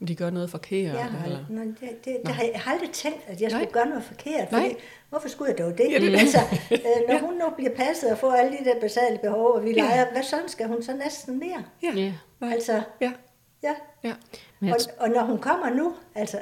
[0.00, 0.94] om de gør noget forkert.
[0.94, 1.44] Jeg har, eller...
[1.48, 3.72] nej, det, det, det har jeg, har aldrig tænkt, at jeg skulle Nej.
[3.72, 4.52] gøre noget forkert.
[4.52, 4.60] Nej.
[4.62, 4.74] Fordi,
[5.08, 5.86] hvorfor skulle jeg dog det?
[5.92, 6.38] Ja, det altså,
[6.72, 6.78] øh,
[7.08, 9.76] når hun nu bliver passet og får alle de der basale behov, og vi Ja.
[9.76, 11.64] leger, hvad sådan skal hun så næsten mere?
[11.82, 11.92] Ja.
[11.94, 12.12] Ja.
[12.42, 13.12] Altså, Ja.
[13.62, 13.74] ja.
[14.04, 14.14] Ja.
[14.62, 16.38] Og, og når hun kommer nu, altså,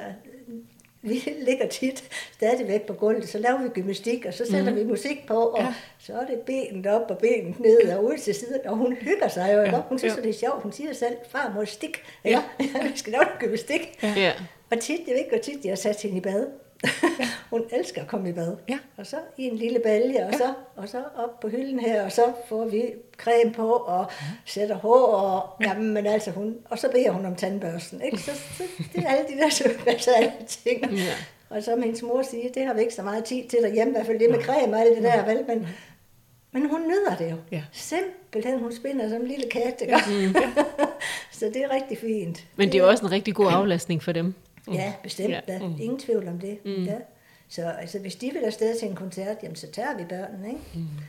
[1.03, 4.77] vi ligger tit stadigvæk på gulvet, så laver vi gymnastik, og så sætter mm.
[4.79, 5.73] vi musik på, og Ja.
[5.99, 9.27] så er det benet op og benet ned og ud til siden, og hun hygger
[9.27, 9.69] sig jo, Ja.
[9.75, 9.81] ja.
[9.89, 10.17] Hun synes, Ja.
[10.17, 10.21] ja.
[10.27, 10.63] det er sjovt.
[10.63, 12.29] Hun siger selv, far må stik, Ja.
[12.59, 12.87] ja.
[12.91, 13.99] vi skal lave noget gymnastik.
[14.03, 14.13] Ja.
[14.17, 14.31] Ja.
[14.71, 16.45] Og tit, jeg ved ikke, hvor tit jeg har sat hende i bad.
[17.49, 18.55] hun elsker at komme i bad.
[18.69, 18.77] Ja.
[18.97, 20.37] Og så i en lille balje, og, Ja.
[20.37, 22.83] så, og så op på hylden her, og så får vi
[23.17, 24.05] creme på, og
[24.45, 25.67] sætter hår, og, ja.
[25.69, 28.01] jamen, men altså hun, og så beder hun om tandbørsten.
[28.01, 28.17] Ikke?
[28.17, 28.63] Så, så,
[28.95, 30.91] det er alle de der basale ting.
[30.91, 31.13] Ja.
[31.49, 33.95] og så hendes mor siger, det har vi ikke så meget tid til derhjemme, i
[33.95, 35.43] hvert fald det med creme og alt det der, vel?
[35.47, 35.67] Men,
[36.51, 37.35] men hun nyder det jo.
[37.51, 37.63] Ja.
[37.71, 39.83] Simpelthen, hun spinder som en lille kat.
[39.87, 39.99] Ja.
[41.39, 42.43] så det er rigtig fint.
[42.55, 44.33] Men det er jo også en rigtig god aflastning for dem.
[44.71, 45.41] Ja, bestemt Ja.
[45.47, 45.59] da.
[45.79, 46.65] Ingen tvivl om det.
[46.65, 46.83] Mm.
[46.83, 46.97] Ja.
[47.47, 50.61] Så altså, hvis de vil afsted til en koncert, jamen, så tager vi børnene, ikke?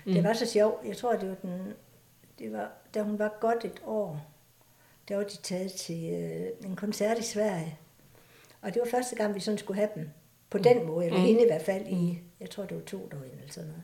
[0.06, 0.86] Det var så sjovt.
[0.86, 1.72] Jeg tror, det var den...
[2.38, 4.26] Det var, da hun var godt et år,
[5.08, 7.78] der var de taget til øh, en koncert i Sverige.
[8.62, 10.08] Og det var første gang, vi sådan skulle have dem.
[10.50, 13.22] På den måde, eller hende i hvert fald i, jeg tror, det var to døgn
[13.24, 13.82] eller sådan noget.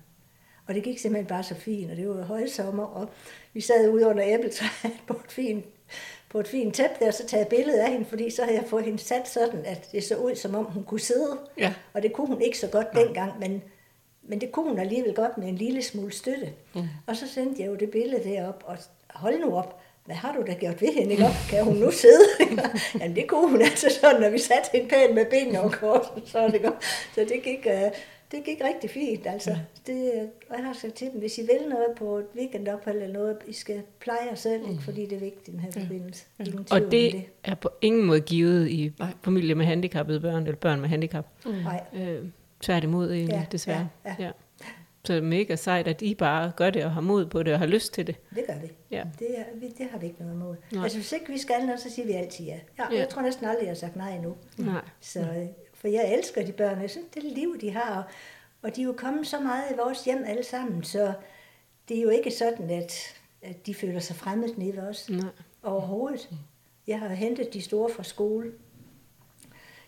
[0.66, 3.08] Og det gik simpelthen bare så fint, og det var højsommer, og
[3.52, 5.64] vi sad ude under æbletræet på et fint,
[6.30, 8.66] på et fint tæppe der, og så taget billede af hende, fordi så havde jeg
[8.68, 11.38] fået hende sat sådan, at det så ud, som om hun kunne sidde.
[11.58, 11.74] Ja.
[11.92, 13.62] Og det kunne hun ikke så godt dengang, men,
[14.22, 16.52] men det kunne hun alligevel godt med en lille smule støtte.
[16.74, 16.82] Mm.
[17.06, 18.76] Og så sendte jeg jo det billede derop, og
[19.10, 21.24] hold nu op, hvad har du da gjort ved hende, ikke?
[21.24, 21.34] op?
[21.50, 22.24] Kan hun nu sidde?
[23.00, 26.12] Jamen det kunne hun altså sådan, når vi satte hende pænt med benene over kort,
[26.26, 26.72] så det.
[27.14, 27.92] Så det gik, uh,
[28.30, 29.56] det gik rigtig fint, altså.
[29.86, 32.96] Det, øh, og jeg har sagt til dem, hvis I vil noget på et weekendophold
[33.02, 34.82] eller noget, I skal pleje jer selv, ikke?
[34.82, 36.24] fordi det er vigtigt i den her forbindelse.
[36.44, 39.08] Tvivl Og om det er på ingen måde givet i Nej.
[39.24, 41.26] familier med handicappede børn, eller børn med handicap.
[41.46, 41.84] Nej.
[41.94, 42.24] Øh,
[42.60, 43.88] tværtimod egentlig, Ja, desværre.
[44.04, 44.30] ja, ja.
[45.04, 47.52] Så det er mega sejt, at I bare gør det og har mod på det
[47.52, 48.16] og har lyst til det.
[48.34, 48.72] Det gør vi.
[48.90, 49.02] Ja.
[49.18, 50.56] Det, er, vi, det har vi ikke noget imod.
[50.72, 50.82] Nej.
[50.82, 52.58] Altså hvis ikke vi skal noget, så siger vi altid ja.
[52.78, 52.84] ja.
[52.92, 52.98] Ja.
[52.98, 54.36] Jeg tror næsten aldrig, jeg har sagt nej endnu.
[54.58, 54.80] Nej.
[55.00, 55.46] Så, øh,
[55.80, 56.80] for jeg elsker de børn.
[56.80, 58.12] Jeg synes, det liv, de har.
[58.62, 61.12] Og, de er jo kommet så meget i vores hjem alle sammen, så
[61.88, 65.10] det er jo ikke sådan, at, at de føler sig fremmed nede ved os.
[65.10, 65.28] Nej.
[65.62, 66.30] Overhovedet.
[66.86, 68.52] Jeg har hentet de store fra skole.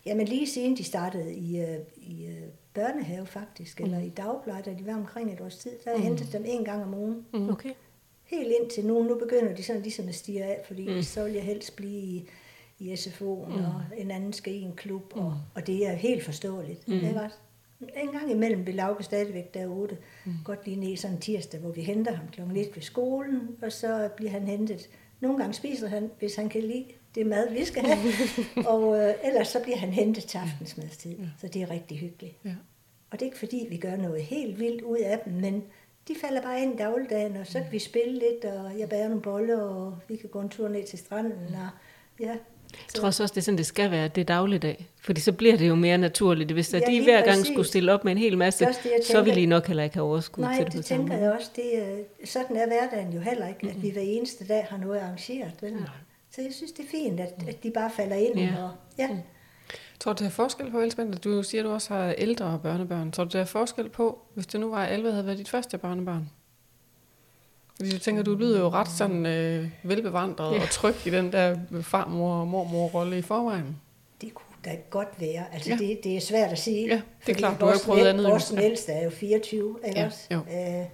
[0.05, 4.73] Jamen lige siden de startede i, øh, i øh, børnehave faktisk, eller i dagpleje, da
[4.73, 7.25] de var omkring et års tid, der har jeg hentet dem en gang om ugen.
[7.51, 7.71] Okay.
[8.23, 9.03] Helt indtil nu.
[9.03, 11.01] Nu begynder de sådan ligesom at stige af, fordi mm.
[11.01, 12.29] så vil jeg helst blive i,
[12.79, 13.65] i SFO'en, mm.
[13.65, 16.87] og en anden skal i en klub, og, og det er helt forståeligt.
[16.87, 16.93] Mm.
[16.93, 17.37] Ikke også?
[17.79, 19.97] En gang imellem vil Lauke stadigvæk derude.
[20.25, 20.33] Mm.
[20.45, 23.71] Godt lige ned sådan en tirsdag, hvor vi henter ham klokken lidt ved skolen, og
[23.71, 24.89] så bliver han hentet.
[25.19, 28.13] Nogle gange spiser han, hvis han kan lide det mad, vi skal have,
[28.73, 31.15] og øh, ellers så bliver han hentet til aftensmadstid.
[31.37, 32.35] Så det er rigtig hyggeligt.
[32.45, 32.55] Ja.
[33.11, 35.63] Og det er ikke fordi, vi gør noget helt vildt ud af dem, men
[36.07, 39.07] de falder bare ind i dagligdagen, og så kan vi spille lidt, og jeg bærer
[39.07, 41.55] nogle boller, og vi kan gå en tur ned til stranden.
[41.55, 41.69] Og,
[42.19, 42.35] ja.
[42.77, 44.87] Jeg tror også, det er sådan, det skal være, det er dagligdag.
[45.01, 46.51] Fordi så bliver det jo mere naturligt.
[46.51, 47.47] Hvis Ja, de hver gang præcis.
[47.47, 49.41] skulle stille op med en hel masse, Det er det, jeg så vil tænker.
[49.41, 51.49] de nok heller ikke have overskud Nej, til det det på samme tænker jeg også.
[51.55, 54.99] Det, er- sådan er hverdagen jo heller ikke, at vi hver eneste dag har noget
[54.99, 55.51] arrangeret.
[55.61, 55.73] Vel?
[56.35, 58.39] Så jeg synes, det er fint, at, at de bare falder ind.
[58.39, 58.49] Ja.
[58.63, 59.09] Og, ja.
[59.99, 61.09] Tror du, der er forskel på, Elsbeth?
[61.23, 63.11] Du siger, at du også har ældre børnebørn.
[63.11, 65.77] Tror du, der er forskel på, hvis det nu var 11, havde været dit første
[65.77, 66.29] børnebørn?
[67.83, 70.61] Fordi du tænker, du lyder jo ret sådan øh, velbevandret Ja.
[70.61, 73.77] og tryg i den der farmor- og mormor-rolle i forvejen.
[74.21, 75.43] Det kunne da godt være.
[75.53, 75.75] Altså, Ja.
[75.77, 76.87] det, det er svært at sige.
[76.87, 77.59] Ja, det er fordi klart.
[77.59, 78.25] Du har jo vores prøvet andet.
[78.27, 80.19] Vores ældste er jo 24, ikke Ja, også?
[80.31, 80.37] jo.
[80.37, 80.85] Øh,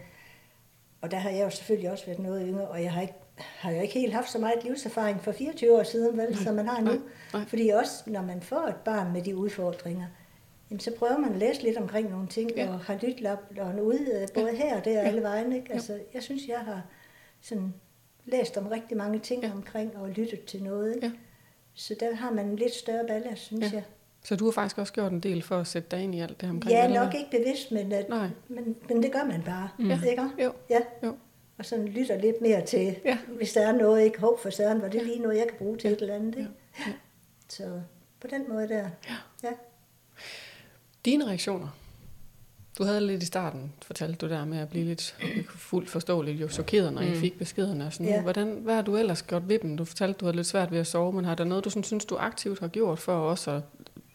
[1.02, 3.72] og der har jeg jo selvfølgelig også været noget yngre, og jeg har, ikke, har
[3.72, 6.80] jo ikke helt haft så meget livserfaring for 24 år siden, vel, som man har
[6.82, 6.86] nu.
[6.86, 6.98] nej,
[7.34, 7.42] nej.
[7.48, 10.06] Fordi også, når man får et barn med de udfordringer,
[10.70, 12.64] jamen, så prøver man at læse lidt omkring nogle ting, Ja.
[12.66, 12.70] ja.
[12.74, 13.38] og har lyttet
[13.82, 15.08] ud, øh, både her og der og Ja.
[15.10, 15.54] alle vejen.
[15.54, 15.74] Ikke?
[15.74, 16.82] Altså, jeg synes, jeg har
[17.42, 17.74] sådan
[18.26, 19.48] læst om rigtig mange ting Ja.
[19.48, 19.54] ja.
[19.54, 20.96] omkring, og lyttet til noget.
[20.96, 21.08] Ikke?
[21.08, 21.14] Ja.
[21.74, 23.76] Så der har man en lidt større ballast, synes Ja.
[23.76, 23.84] jeg.
[24.24, 26.42] Så du har faktisk også gjort en del for at sætte dig ind i alt
[26.42, 28.28] det her omkring Ja, nok ikke bevidst, men, at, Nej.
[28.48, 29.70] men, men det gør man bare.
[29.80, 30.00] Ja.
[30.10, 30.24] Ikke?
[30.44, 30.52] Jo.
[30.70, 30.80] Ja.
[31.04, 31.16] Jo.
[31.58, 33.18] Og sådan lytter lidt mere til, Ja.
[33.28, 35.78] hvis der er noget, ikke håb for søren, var det lige noget, jeg kan bruge
[35.78, 36.36] til et eller andet.
[36.38, 36.50] Ikke?
[37.50, 37.82] Så
[38.22, 38.90] på den måde der.
[39.44, 39.50] Ja.
[41.06, 41.68] Dine reaktioner?
[42.78, 45.16] Du havde lidt i starten, fortalte du der med at blive lidt
[45.50, 48.22] fuldt forståeligt, jo chokeret, når I fik beskederne og sådan Ja.
[48.22, 49.78] Hvordan, hvad har du ellers gjort ved dem?
[49.78, 51.84] Du fortalte, du havde lidt svært ved at sove, men har der noget, du sådan,
[51.84, 53.62] synes, du aktivt har gjort for også at,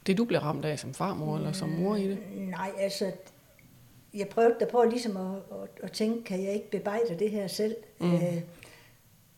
[0.07, 2.19] det, du bliver ramt af som farmor eller som mor i det?
[2.35, 3.13] Nej, altså,
[4.15, 7.47] jeg prøvede der på ligesom at, at, at tænke, kan jeg ikke bebrejde det her
[7.47, 7.77] selv?
[8.01, 8.15] Mm.
[8.15, 8.41] Øh,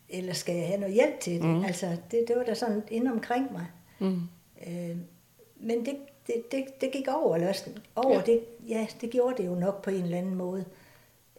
[0.09, 1.45] eller skal jeg have noget hjælp til det?
[1.45, 1.65] Mm.
[1.65, 3.67] Altså, det, det var da sådan inde omkring mig.
[3.99, 4.21] Mm.
[4.67, 4.97] Øh,
[5.61, 7.53] men det, det, det, det gik over, eller
[7.97, 8.23] over Ja.
[8.27, 10.65] det, ja, det gjorde det jo nok på en eller anden måde.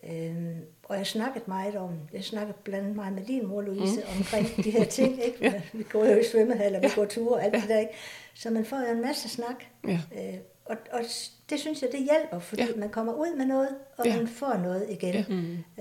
[0.04, 3.96] Øh, og jeg snakkede meget om, jeg snakkede blandt andet meget med din mor, Louise,
[4.02, 4.18] mm.
[4.18, 5.38] omkring de her ting, ikke?
[5.42, 5.62] ja.
[5.74, 7.60] Vi går jo i svømmehaller, vi går ture og alt ja.
[7.60, 7.94] det der, ikke?
[8.34, 9.64] Så man får jo en masse snak.
[9.88, 10.00] Ja.
[10.18, 10.34] Øh,
[10.66, 11.00] og, og
[11.50, 12.68] det synes jeg, det hjælper, fordi Ja.
[12.76, 14.18] man kommer ud med noget, og Ja.
[14.18, 15.14] man får noget igen.
[15.14, 15.24] Ja.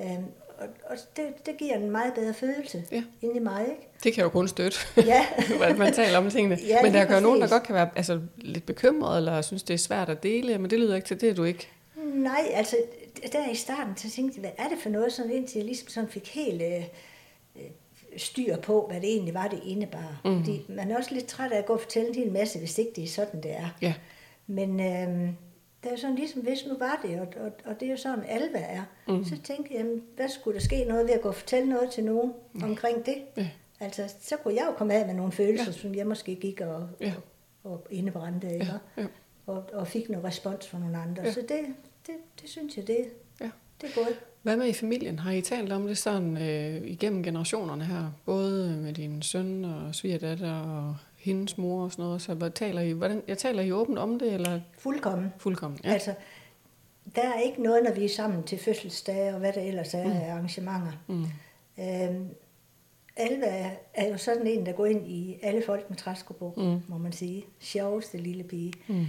[0.03, 0.15] Ja.
[0.15, 0.25] Øhm,
[0.59, 3.03] og og det, det giver en meget bedre følelse Ja.
[3.23, 3.89] inde i mig, ikke?
[4.05, 5.27] Det kan jo kun støtte, Ja.
[5.69, 6.59] at man taler om tingene.
[6.67, 9.63] Ja, men der kan jo nogen, der godt kan være altså, lidt bekymret, eller synes,
[9.63, 11.69] det er svært at dele, men det lyder ikke til, det er du ikke.
[12.15, 12.77] Nej, altså
[13.33, 15.89] der i starten, så tænkte jeg, hvad er det for noget, sådan indtil jeg ligesom
[15.89, 16.83] sådan fik helt øh,
[17.57, 17.63] øh,
[18.17, 20.21] styr på, hvad det egentlig var, det indebar.
[20.25, 20.39] Mm.
[20.45, 22.79] Fordi man er også lidt træt af at gå og fortælle en hel masse, hvis
[22.79, 23.69] ikke det er sådan, det er.
[23.83, 23.95] Ja.
[24.47, 25.29] Men øh,
[25.87, 28.25] det er sådan ligesom, hvis nu var det, og, og, og det er jo sådan,
[28.29, 29.25] Alva er, mm.
[29.25, 31.91] så tænkte jeg, jamen, hvad skulle der ske noget ved at gå og fortælle noget
[31.91, 32.63] til nogen mm.
[32.63, 33.17] omkring det?
[33.37, 33.49] Ja.
[33.81, 35.73] Altså, så kunne jeg jo komme af med nogle følelser, Ja.
[35.73, 37.13] som jeg måske gik og, Ja.
[37.65, 38.67] og, og indebrændte, ikke?
[38.97, 39.07] Ja, ja.
[39.47, 41.23] Og, og fik noget respons fra nogle andre.
[41.23, 41.33] Ja.
[41.33, 41.59] Så det,
[42.07, 42.97] det, det synes jeg, det,
[43.41, 43.51] Ja.
[43.81, 44.21] det er godt.
[44.43, 45.19] Hvad med i familien?
[45.19, 48.11] Har I talt om det sådan øh, igennem generationerne her?
[48.25, 50.97] Både med din søn og svigerdatter og
[51.27, 52.23] hendes mor og sådan noget.
[52.23, 55.33] Så hvad taler I, hvordan, jeg taler I åbent om det, eller Fuldkommen.
[55.39, 55.81] fuldkommen?
[55.85, 55.93] Ja.
[55.93, 56.15] Altså,
[57.17, 60.03] der er ikke noget, når vi er sammen til fødselsdage og hvad der ellers er
[60.21, 60.93] af arrangementer.
[61.07, 61.23] Mm.
[61.79, 62.29] Øhm,
[63.17, 66.63] Alva er, er jo sådan en, der går ind i alle folk med træskobo, Mm.
[66.63, 66.81] mm.
[66.89, 67.45] må man sige.
[67.61, 68.73] Sjoveste lille pige.
[68.89, 69.07] Mm.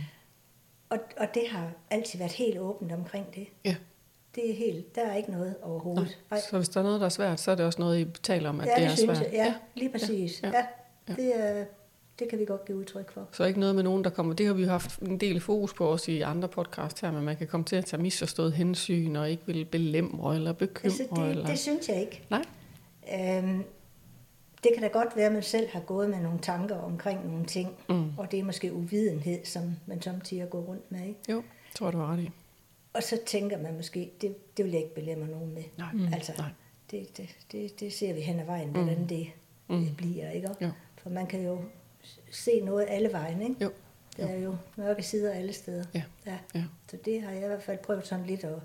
[0.90, 3.48] Og, og det har altid været helt åbent omkring det.
[3.66, 3.76] Ja.
[4.36, 6.20] Det er helt, der er ikke noget overhovedet.
[6.32, 6.40] Nej.
[6.40, 8.50] så hvis der er noget, der er svært, så er det også noget, I taler
[8.50, 9.32] om, at ja, det, det, er synes svært?
[9.34, 9.38] jeg.
[9.46, 10.44] Ja, lige præcis.
[10.44, 10.64] Ja, Ja, ja,
[11.08, 11.14] ja, ja.
[11.16, 11.66] Det, er,
[12.20, 13.28] det kan vi godt give udtryk for.
[13.32, 14.34] Så ikke noget med nogen, der kommer...
[14.34, 17.24] Det har vi jo haft en del fokus på også i andre podcast her, men
[17.24, 20.86] man kan komme til at tage misforstået hensyn og ikke vil belemre eller bekymre.
[20.94, 21.46] Altså, det, eller...
[21.46, 22.24] det synes jeg ikke.
[22.30, 22.44] Nej?
[23.14, 23.64] Øhm,
[24.64, 27.46] det kan da godt være, at man selv har gået med nogle tanker omkring nogle
[27.46, 28.10] ting, Mm.
[28.18, 31.06] og det er måske uvidenhed, som man samtidig går rundt med.
[31.08, 31.20] Ikke?
[31.32, 31.44] Jo,
[31.76, 32.30] tror du har ret i.
[32.94, 35.64] Og så tænker man måske, det, det vil jeg ikke belemre nogen med.
[35.78, 36.14] Nej, Mm.
[36.14, 36.50] Altså, nej.
[36.92, 39.28] det, det, det, det ser vi hen ad vejen, hvordan det
[39.68, 39.76] Mm.
[39.76, 39.96] mm.
[39.98, 40.32] bliver.
[40.32, 40.50] Ikke?
[40.62, 40.70] Jo.
[41.04, 41.60] For man kan jo
[42.32, 43.42] se noget alle vejen.
[43.42, 43.64] Ikke?
[43.64, 43.72] Jo.
[44.18, 45.84] Der er jo mørke sider alle steder.
[45.94, 46.04] Ja.
[46.26, 46.38] Ja.
[46.56, 46.64] Ja.
[46.92, 48.60] Så det har jeg i hvert fald prøvet sådan lidt at,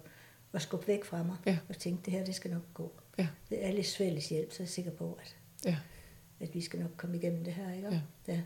[0.52, 1.36] at skubbe væk fra mig.
[1.46, 1.58] Ja.
[1.68, 2.92] Og tænke, det her det skal nok gå.
[3.18, 3.26] Ja.
[3.50, 5.76] Det er alles fælles hjælp, så er jeg sikker på, at, Ja.
[6.40, 7.72] at vi skal nok komme igennem det her.
[7.74, 7.88] Ikke?
[7.88, 8.00] Ja.
[8.32, 8.40] Ja.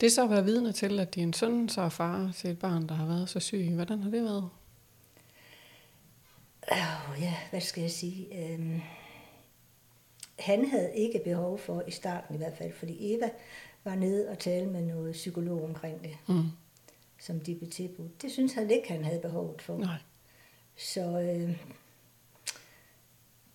[0.00, 2.58] Det er så at være vidne til, at din søn så er far til et
[2.58, 3.70] barn, der har været så syg.
[3.74, 4.48] Hvordan har det været?
[6.72, 8.44] Oh, ja, hvad skal jeg sige?
[8.52, 8.80] Øhm,
[10.38, 13.30] han havde ikke behov for, i starten i hvert fald, fordi Eva
[13.84, 16.42] var nede og tale med noget psykolog omkring det, Mm.
[17.18, 18.22] som de blev tilbudt.
[18.22, 19.78] Det synes han ikke, han havde behovet for.
[19.78, 19.96] Nej.
[20.76, 21.56] Så øh,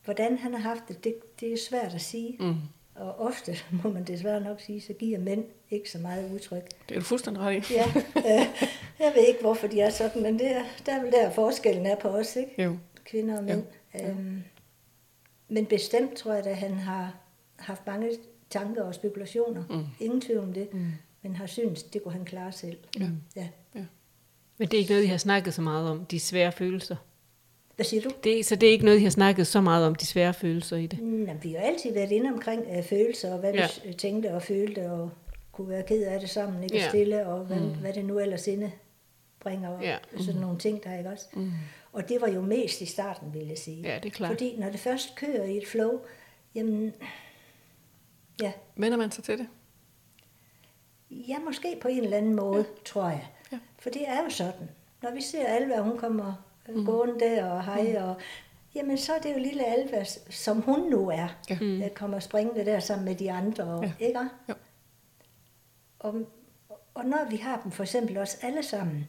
[0.06, 2.38] hvordan han har haft det, det, det er svært at sige.
[2.40, 2.56] Mm.
[2.96, 6.64] Og ofte, må man desværre nok sige, så giver mænd ikke så meget udtryk.
[6.90, 7.74] Det er du fuldstændig ret i.
[7.74, 7.86] Ja,
[8.18, 8.48] øh,
[9.00, 11.86] jeg ved ikke, hvorfor de er sådan, men det er, der er vel der forskellen
[11.86, 12.64] er på os, ikke?
[12.64, 12.78] Jo.
[13.06, 13.64] kvinder og mænd.
[13.94, 14.10] Ja.
[14.10, 14.44] Øhm,
[15.50, 17.16] men bestemt tror jeg, at han har
[17.56, 18.10] haft mange
[18.50, 19.64] tanker og spekulationer.
[19.70, 19.86] Mm.
[20.00, 20.74] Ingen tvivl om det.
[20.74, 20.86] Mm.
[21.22, 22.78] Men har syntes, det kunne han klare selv.
[23.00, 23.10] Ja.
[23.36, 23.48] Ja.
[24.58, 26.96] Men det er ikke noget, I har snakket så meget om, de svære følelser.
[27.76, 28.10] Hvad siger du?
[28.24, 30.78] Det, så det er ikke noget, I har snakket så meget om, de svære følelser
[30.78, 31.02] i det.
[31.02, 33.68] Mm, jamen, vi har altid været inde omkring øh, følelser, og hvad Ja.
[33.86, 35.12] vi tænkte og følte, og
[35.52, 36.76] kunne være ked af det sammen, ikke?
[36.76, 36.84] Ja.
[36.84, 36.90] Ja.
[36.90, 37.64] stille, og hvad, Mm.
[37.66, 37.72] mm.
[37.74, 38.72] hvad det nu ellers inde
[39.40, 39.70] bringer.
[39.70, 39.98] Og Ja.
[40.20, 41.26] sådan nogle ting, der ikke også.
[41.34, 41.52] Mm.
[41.94, 43.82] Og det var jo mest i starten, vil jeg sige.
[43.82, 44.32] Ja, det er klart.
[44.32, 46.00] Fordi når det først kører i et flow,
[46.56, 46.94] jamen,
[48.42, 49.48] ja, Vender man sig til det?
[51.12, 52.84] Ja, måske på en eller anden måde, ja.
[52.86, 53.28] tror jeg.
[53.52, 53.60] Ja.
[53.80, 54.70] For det er jo sådan.
[55.04, 56.34] Når vi ser Alva, hun kommer
[56.70, 56.86] mm.
[56.86, 58.04] gående der og hej, mm.
[58.04, 58.16] og
[58.76, 61.58] jamen så er det jo lille Alva, som hun nu er, Ja.
[61.62, 61.80] mm.
[61.80, 63.92] der kommer springende der sammen med de andre, og, Ja.
[64.00, 64.08] ja.
[64.08, 64.20] ikke?
[64.50, 64.54] Jo.
[66.00, 66.16] Og,
[66.94, 69.08] og når vi har dem for eksempel også alle sammen,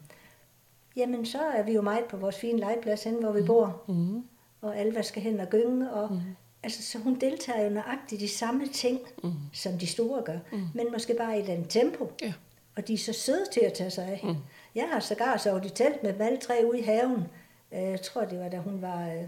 [0.96, 4.24] jamen så er vi jo meget på vores fine legeplads hen, hvor vi bor, Mm.
[4.60, 6.20] og Alva skal hen og gynge, og Mm.
[6.62, 9.32] altså, så hun deltager jo nøjagtigt i de samme ting, Mm.
[9.52, 10.62] som de store gør, Mm.
[10.74, 12.12] men måske bare i den tempo.
[12.22, 12.32] Ja.
[12.76, 14.20] Og de er så søde til at tage sig af.
[14.24, 14.34] Mm.
[14.74, 17.24] Jeg har sågar sovet i telt med dem alle tre ude i haven.
[17.72, 19.22] Øh, Jeg tror, det var da hun var, øh,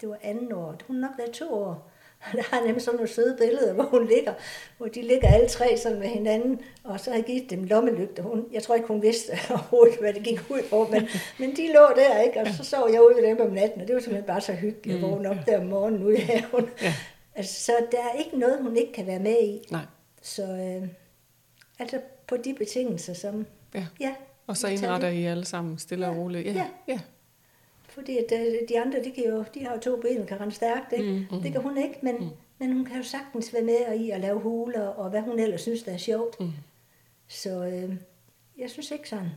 [0.00, 0.74] det var anden år.
[0.86, 1.90] Hun nok været to år.
[2.20, 4.32] Og der har nemlig sådan nogle søde billeder, hvor hun ligger,
[4.78, 8.22] hvor de ligger alle tre sådan med hinanden, og så har jeg givet dem lommelygter.
[8.22, 11.08] Hun, jeg tror ikke, hun vidste overhovedet, hvad det gik ud på, men,
[11.40, 12.40] men de lå der, ikke?
[12.40, 14.52] og så sov jeg ude ved dem om natten, og det var simpelthen bare så
[14.52, 16.64] hyggeligt at vågne op der om morgenen ude i haven.
[16.64, 16.70] Mm.
[16.82, 16.94] Ja.
[17.34, 19.60] Altså, så der er ikke noget, hun ikke kan være med i.
[19.70, 19.80] Nej.
[20.22, 20.88] Så øh,
[21.78, 23.46] altså på de betingelser, som...
[23.74, 23.86] Ja.
[24.00, 24.14] Ja,
[24.46, 26.20] Og så indretter I alle sammen stille og Ja.
[26.20, 26.46] roligt.
[26.46, 26.52] Ja.
[26.52, 26.64] Ja.
[26.88, 26.98] ja.
[27.98, 30.54] Fordi at, øh, de andre, de, kan jo, de har jo to ben kan rende
[30.54, 31.26] stærkt, ikke?
[31.30, 31.40] Mm.
[31.42, 32.28] Det kan hun ikke, men, Mm.
[32.58, 35.38] men hun kan jo sagtens være med og i at lave huler, og hvad hun
[35.38, 36.40] ellers synes, der er sjovt.
[36.40, 36.50] Mm.
[37.28, 37.92] Så øh,
[38.58, 39.28] jeg synes ikke sådan.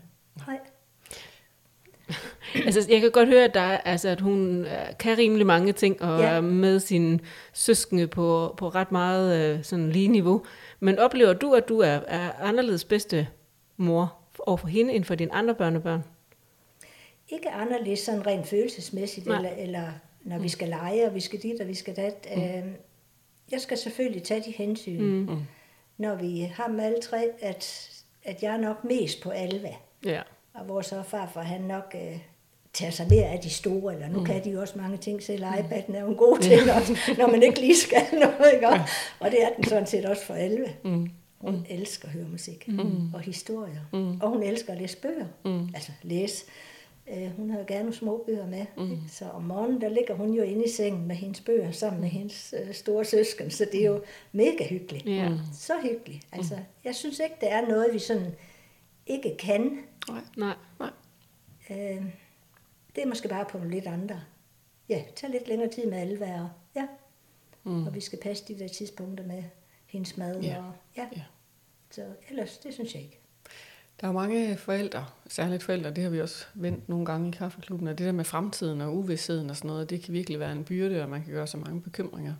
[0.47, 0.59] Nej.
[2.65, 5.73] Altså, jeg kan godt høre, at, der, er- altså, at hun øh, kan rimelig mange
[5.73, 6.25] ting, og Ja.
[6.27, 7.19] er med sine
[7.53, 10.41] søskende på, på ret meget øh, sådan lige niveau.
[10.79, 13.27] Men oplever du, at du er, er anderledes bedste
[13.77, 16.03] mor over for hende, end for dine andre børnebørn?
[17.31, 19.37] Ikke anderledes sådan rent følelsesmæssigt, Nej.
[19.37, 19.91] eller, eller
[20.21, 22.27] når vi skal lege, og vi skal dit, og vi skal dat.
[22.35, 22.41] Mm.
[22.41, 22.63] Øh,
[23.51, 25.29] jeg skal selvfølgelig tage de hensyn, Mm.
[25.33, 25.39] Mm.
[25.97, 27.89] når vi har dem alle tre, at,
[28.23, 29.73] at jeg er nok mest på Alva.
[30.05, 30.21] Ja.
[30.53, 32.17] Og hvor så farfar, han nok øh,
[32.73, 34.25] tager sig mere af de store, eller nu mm.
[34.25, 35.43] kan de jo også mange ting selv.
[35.43, 38.67] iPad'en er jo en god ting, også, når man ikke lige skal noget, ikke?
[38.67, 38.79] Og,
[39.19, 40.67] og det er den sådan set også for 11.
[40.83, 41.09] Mm.
[41.37, 41.65] Hun mm.
[41.69, 43.13] elsker at høre musik mm.
[43.13, 43.79] og historier.
[43.93, 44.21] Mm.
[44.21, 45.25] Og hun elsker at læse bøger.
[45.45, 45.69] Mm.
[45.75, 46.45] Altså læse.
[47.09, 48.65] Øh, hun har jo gerne små bøger med.
[48.77, 48.97] Mm.
[49.07, 52.09] Så om morgenen, der ligger hun jo inde i sengen med hendes bøger sammen med
[52.09, 53.51] hendes øh, store søsken.
[53.51, 55.05] Så det er jo mega hyggeligt.
[55.05, 55.31] Ja.
[55.53, 56.27] Så hyggeligt.
[56.31, 58.35] Altså, jeg synes ikke, det er noget, vi sådan
[59.07, 59.79] ikke kan.
[60.09, 60.21] Nej.
[60.37, 60.55] Nej.
[60.79, 60.91] Nej.
[61.69, 62.05] Øh,
[62.95, 64.21] det er måske bare på nogle lidt andre.
[64.89, 66.51] Ja, tag lidt længere tid med alle være.
[66.75, 66.87] Ja.
[67.63, 67.87] Mm.
[67.87, 69.43] Og vi skal passe de der tidspunkter med
[69.85, 70.41] hendes mad.
[70.41, 70.57] Ja.
[70.57, 71.07] Og, ja.
[71.15, 71.21] Ja.
[71.91, 73.20] Så ellers, det synes jeg ikke.
[74.01, 77.87] Der er mange forældre, særligt forældre, det har vi også vendt nogle gange i kaffeklubben,
[77.87, 80.63] at det der med fremtiden og uvidsheden og sådan noget, det kan virkelig være en
[80.63, 82.33] byrde, og man kan gøre så mange bekymringer.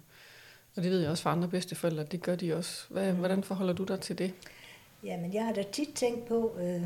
[0.76, 2.86] Og det ved jeg også for andre bedsteforældre, det gør de også.
[2.89, 4.34] Hvad, hvordan forholder du dig til det?
[5.04, 6.82] Jamen, jeg har da tit tænkt på, øh,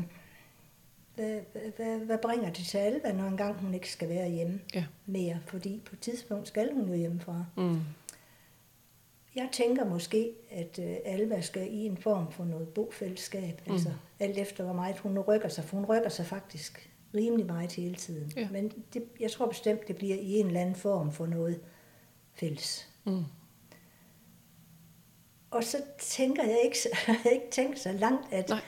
[1.14, 4.60] hvad, hvad, hvad, hvad bringer det til Alva, når engang hun ikke skal være hjemme
[4.74, 4.84] Ja.
[5.06, 5.38] mere?
[5.46, 7.44] Fordi på et tidspunkt skal hun jo hjemmefra.
[7.56, 7.80] Mm.
[9.36, 13.62] Jeg tænker måske, at øh, Alva skal i en form for noget bofællesskab.
[13.66, 13.72] Mm.
[13.72, 15.64] Altså alt efter, hvor meget hun rykker sig.
[15.64, 18.32] For hun rykker sig faktisk rimelig meget hele tiden.
[18.36, 18.48] Ja.
[18.50, 21.60] Men det, jeg tror bestemt, det bliver i en eller anden form for noget
[22.34, 22.88] fælles.
[23.04, 23.24] Mm.
[25.50, 28.60] Og så tænker jeg ikke, jeg har ikke tænkt så langt, at Nej.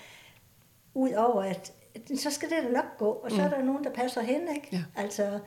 [0.94, 3.42] ud over, at at så skal det da nok gå, og så mm.
[3.42, 4.68] er der nogen, der passer hen, ikke?
[4.72, 4.85] Ja.
[4.96, 5.40] Altså,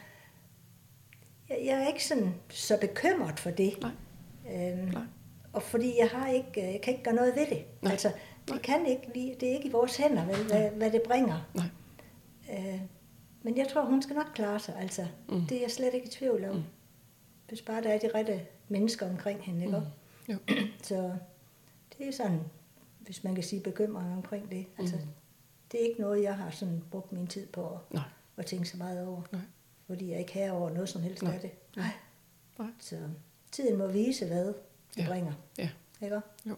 [1.49, 3.81] jeg, jeg er ikke sådan så bekymret for det.
[3.81, 3.91] Nej.
[4.51, 5.03] Øhm, Nej.
[5.53, 7.65] Og fordi jeg har ikke, jeg kan ikke gøre noget ved det.
[7.81, 7.91] Nej.
[7.91, 8.07] Altså,
[8.47, 8.61] vi Nej.
[8.61, 11.49] kan ikke, vi, det er ikke i vores hænder, vel, hvad, hvad det bringer.
[11.53, 11.65] Nej.
[12.51, 12.81] Øh,
[13.43, 15.07] men jeg tror, hun skal nok klare sig, altså.
[15.29, 15.41] Mm.
[15.41, 16.55] Det er jeg slet ikke i tvivl om.
[16.55, 16.63] Mm.
[17.47, 19.81] Hvis bare der er de rette mennesker omkring hende, ikke?
[20.29, 20.37] Jo.
[20.83, 21.13] Så
[21.97, 22.39] det er sådan,
[22.99, 24.65] hvis man kan sige bekymring omkring det.
[24.77, 25.01] Altså, mm.
[25.71, 28.03] Det er ikke noget, jeg har sådan brugt min tid på at, Nej.
[28.37, 29.21] at tænke så meget over.
[29.31, 29.41] Nej.
[29.87, 31.33] Fordi jeg ikke har over noget som helst Nej.
[31.33, 31.51] af det.
[31.75, 31.85] Nej.
[32.59, 32.67] Nej.
[32.79, 32.95] Så
[33.51, 34.55] tiden må vise, hvad det
[34.97, 35.05] Ja.
[35.07, 35.33] bringer.
[35.57, 35.69] Ja.
[36.03, 36.19] Ikke?
[36.45, 36.55] Jo.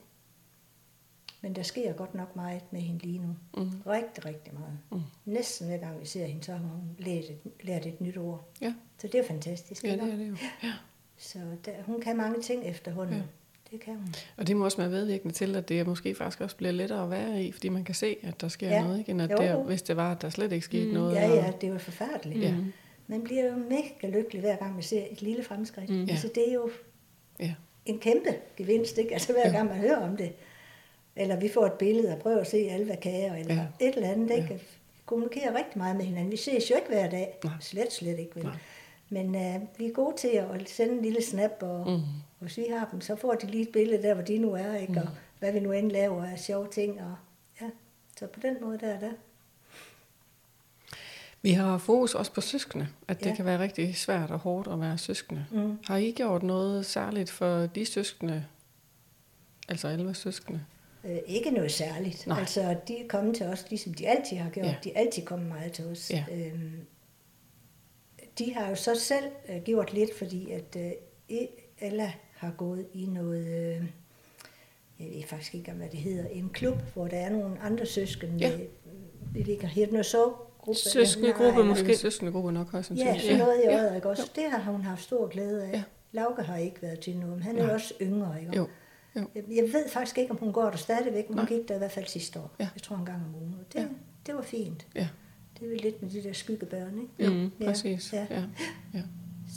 [1.41, 3.36] Men der sker godt nok meget med hende lige nu.
[3.58, 3.69] Mm.
[3.88, 4.77] Rigtig, rigtig meget.
[4.91, 5.01] Mm.
[5.25, 8.49] Næsten hver gang vi ser hende, så har hun lært et, lært et nyt ord.
[8.62, 8.73] Ja.
[9.01, 9.84] Så det er fantastisk.
[9.84, 10.36] ja, det er det jo.
[10.63, 10.73] Ja.
[11.17, 13.15] Så der, hun kan mange ting efterhånden.
[13.15, 13.21] Ja.
[13.71, 14.13] Det kan hun.
[14.38, 17.10] Og det må også være medvirkende til, at det måske faktisk også bliver lettere at
[17.10, 18.84] være i, fordi man kan se, at der sker Ja.
[18.84, 19.12] noget, ikke?
[19.12, 19.63] end at Jo, jo.
[19.63, 20.93] hvis det var, at der slet ikke skete Mm.
[20.93, 21.15] noget.
[21.15, 22.41] Ja, ja, det jo forfærdeligt.
[22.41, 22.56] Ja.
[23.07, 25.89] Man bliver jo mega lykkelig hver gang, man ser et lille fremskridt.
[25.89, 26.01] Mm.
[26.09, 26.69] Altså, det er jo
[27.39, 27.53] Ja.
[27.85, 29.13] en kæmpe gevinst, ikke?
[29.13, 29.51] Altså hver Ja.
[29.51, 30.31] gang man hører om det.
[31.15, 33.65] Eller vi får et billede og prøver at se alva kager, eller Ja.
[33.87, 34.47] et eller andet, ikke?
[34.53, 34.57] Ja.
[35.05, 36.31] Kommunikerer rigtig meget med hinanden.
[36.31, 37.37] Vi ses jo ikke hver dag.
[37.43, 37.53] Nej.
[37.59, 38.35] Slet, slet ikke.
[38.35, 38.43] Vel?
[38.43, 38.53] Nej.
[39.09, 41.99] Men uh, vi er gode til at sende en lille snap, og mm.
[42.39, 44.75] hvis vi har dem, så får de lige et billede der, hvor de nu er,
[44.75, 44.93] ikke?
[44.93, 44.97] Mm.
[44.99, 45.07] og
[45.39, 47.01] hvad vi nu end laver af sjove ting.
[47.01, 47.15] Og,
[47.61, 47.69] ja.
[48.19, 49.11] Så på den måde der er der.
[51.43, 53.36] Vi har fokus også på søskende, at det Ja.
[53.36, 55.45] kan være rigtig svært og hårdt at være søskende.
[55.51, 55.77] Mm.
[55.86, 58.45] Har I gjort noget særligt for de søskende,
[59.69, 60.65] altså 11 søskende?
[61.03, 62.27] Øh, ikke noget særligt.
[62.27, 62.39] Nej.
[62.39, 64.65] Altså, de er kommet til os, ligesom de altid har gjort.
[64.65, 64.75] Ja.
[64.84, 66.12] De er altid kommet meget til os.
[66.12, 66.25] Ja.
[66.32, 66.71] Øhm,
[68.39, 70.91] de har jo så selv øh, gjort lidt, fordi at øh,
[71.32, 73.84] E- Ella har gået i noget, øh,
[74.99, 78.36] jeg ved faktisk ikke, hvad det hedder, en klub, hvor der er nogle andre søskende.
[78.39, 78.49] Ja.
[78.49, 78.58] Ja.
[79.36, 80.80] Det ligger her, noget så gruppe.
[80.80, 81.84] Søskendegruppe Nej, måske.
[81.88, 81.97] Måske.
[81.97, 83.78] Søskende gruppe nok højst Ja, sådan noget i ja.
[83.84, 84.32] øjet, ikke også?
[84.36, 85.67] Det har hun haft stor glæde af.
[85.71, 85.78] Ja.
[85.78, 85.84] Ja.
[86.12, 87.73] Lauke har ikke været til noget, men han er Nej.
[87.76, 88.56] også yngre, ikke?
[88.56, 88.67] Jo.
[89.15, 89.21] jo.
[89.36, 91.58] Jeg, jeg ved faktisk ikke, om hun går der stadigvæk, men hun Nej.
[91.58, 92.52] gik der i hvert fald sidste år.
[92.60, 92.67] Ja.
[92.76, 93.56] Jeg tror en gang om ugen.
[93.73, 93.82] Det, Ja.
[93.82, 93.88] ja.
[94.26, 94.88] det var fint.
[94.95, 95.08] Ja,
[95.60, 97.23] Det er jo lidt med de der skyggebørn, ikke?
[97.34, 97.52] jo, Mm.
[97.60, 97.65] ja.
[97.65, 98.13] præcis.
[98.13, 98.28] Ja.
[98.30, 98.36] Ja.
[98.36, 98.43] Ja.
[98.93, 99.02] Ja.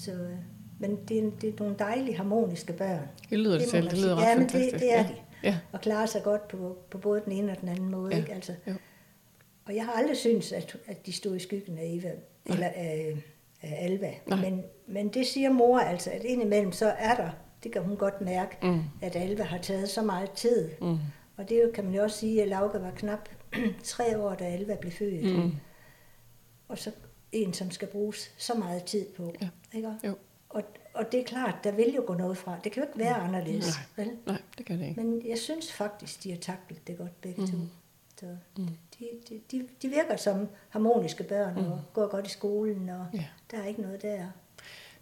[0.05, 0.31] Så, øh,
[0.79, 3.01] men det er, det er nogle dejlige, harmoniske børn.
[3.31, 4.73] Det lyder det, man det lyder ret ja, men fantastisk.
[4.73, 5.03] det, det er ja.
[5.09, 5.15] de.
[5.43, 5.59] Ja.
[5.73, 8.19] Og klarer sig godt på, på både den ene og den anden måde, Ja.
[8.19, 8.33] ikke?
[8.35, 8.73] Altså, Jo.
[9.67, 12.11] Og jeg har aldrig syntes, at, at de stod i skyggen af Eva,
[12.47, 13.17] eller af,
[13.63, 14.15] af Alva.
[14.27, 14.41] Nej.
[14.51, 17.31] Men, men det siger mor altså, at indimellem så er der,
[17.63, 18.83] det kan hun godt mærke, Mm.
[19.03, 20.71] at Alva har taget så meget tid.
[20.81, 20.99] Mm.
[21.37, 23.29] Og det kan man jo også sige, at Lauke var knap
[23.85, 25.37] tre år, da Alva blev født.
[25.37, 25.53] Mm.
[26.69, 26.91] Og så
[27.33, 29.35] en, som skal bruges så meget tid på.
[29.43, 29.49] Ja.
[29.75, 29.93] Ikke?
[30.05, 30.15] Jo.
[30.49, 30.63] Og,
[30.95, 32.59] og det er klart, der vil jo gå noget fra.
[32.65, 33.67] Det kan jo ikke være anderledes.
[33.97, 34.11] Vel?
[34.27, 35.01] Nej, det kan det ikke.
[35.05, 37.51] Men jeg synes faktisk, de har taklet det godt begge Mhm.
[37.51, 37.57] to.
[38.21, 38.27] Så
[38.59, 38.69] Mm.
[38.99, 43.25] De, de, de, de virker som harmoniske børn og går godt i skolen, og Ja.
[43.51, 44.27] der er ikke noget der.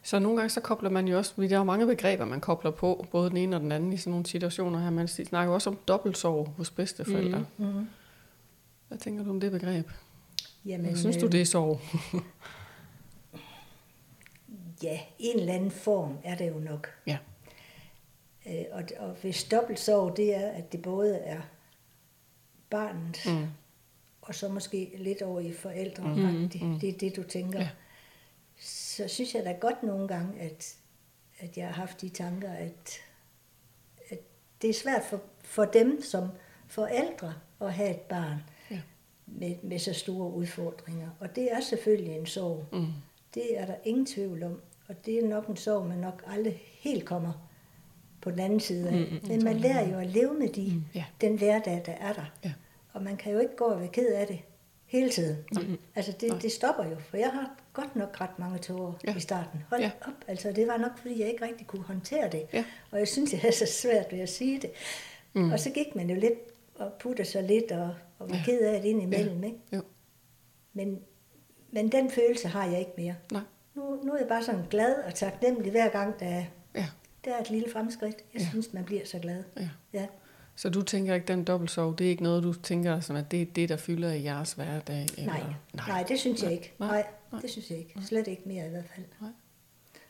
[0.03, 2.40] Så nogle gange så kobler man jo også, fordi der er jo mange begreber, man
[2.40, 4.90] kobler på, både den ene og den anden i sådan nogle situationer her.
[4.90, 7.47] Man snakker jo også om dobbeltsorg hos bedsteforældre.
[7.59, 7.64] Mm.
[7.66, 7.86] Mm.
[8.88, 9.90] Hvad tænker du om det begreb?
[10.66, 11.80] Jamen, Men, synes du, øh, det er sorg?
[14.82, 16.88] Ja, en eller anden form er det jo nok.
[17.07, 17.18] ja.
[18.47, 21.40] Øh, og, og hvis dobbeltsorg, det er, at det både er
[22.70, 23.47] barnet, Mm.
[24.25, 24.29] Mm.
[24.29, 26.49] og så måske lidt over i forældrene, Mm, mm.
[26.49, 26.79] det, mm.
[26.81, 27.61] det er det, du tænker.
[27.61, 27.68] Ja.
[28.61, 30.77] Så synes jeg da godt nogle gange, at,
[31.39, 32.91] at jeg har haft de tanker, at,
[34.09, 34.18] at
[34.62, 36.29] det er svært for, for dem, som
[36.66, 38.37] forældre at have et barn
[38.70, 38.81] Ja.
[39.27, 41.09] med, med så store udfordringer.
[41.20, 42.66] Og det er selvfølgelig en sorg.
[42.72, 42.87] Mm.
[43.35, 44.61] Det er der ingen tvivl om.
[44.89, 47.49] Og det er nok en sorg, man nok aldrig helt kommer
[48.20, 48.95] på den anden side af.
[49.22, 51.05] Mm, Men man lærer jo at leve med de, mm, ja.
[51.20, 52.25] den hverdag, der er der.
[52.45, 52.53] Ja.
[52.95, 54.38] Og man kan jo ikke gå og være ked af det
[54.86, 55.36] hele tiden.
[55.53, 55.78] Mm.
[55.95, 59.16] Altså det, det stopper jo, for jeg har godt nok ret mange tårer Ja.
[59.16, 59.61] i starten.
[59.70, 59.90] Hold Ja.
[60.03, 62.47] op, altså det var nok, fordi jeg ikke rigtig kunne håndtere det.
[62.53, 62.64] Ja.
[62.90, 64.70] Og jeg synes, det er så svært ved at sige det.
[65.32, 65.53] Mm.
[65.53, 66.38] Og så gik man jo lidt
[66.74, 68.42] og puttede sig lidt og, og var Ja.
[68.45, 69.40] ked af det indimellem.
[69.40, 69.47] Ja.
[69.47, 69.59] Ikke?
[69.72, 69.82] Jo.
[70.72, 71.01] Men,
[71.70, 73.14] men den følelse har jeg ikke mere.
[73.32, 73.42] Nej.
[73.74, 76.86] Nu, nu er jeg bare sådan glad og taknemmelig hver gang, der er, Ja.
[77.24, 78.16] der er et lille fremskridt.
[78.34, 78.47] Jeg ja.
[78.51, 79.42] synes, man bliver så glad.
[79.57, 79.68] ja.
[79.92, 80.07] Ja.
[80.57, 83.42] Så du tænker ikke, den dobbeltsorg, det er ikke noget, du tænker, sådan, at det
[83.42, 85.07] er det, der fylder i jeres hverdag?
[85.18, 85.32] Eller?
[85.32, 85.42] Nej,
[85.74, 86.72] nej, nej, det synes jeg ikke.
[86.78, 86.88] Nej.
[86.88, 87.40] Nej, Nej.
[87.40, 87.94] det synes jeg ikke.
[88.07, 89.07] Slet ikke mere i hvert fald.
[89.20, 89.30] Nej.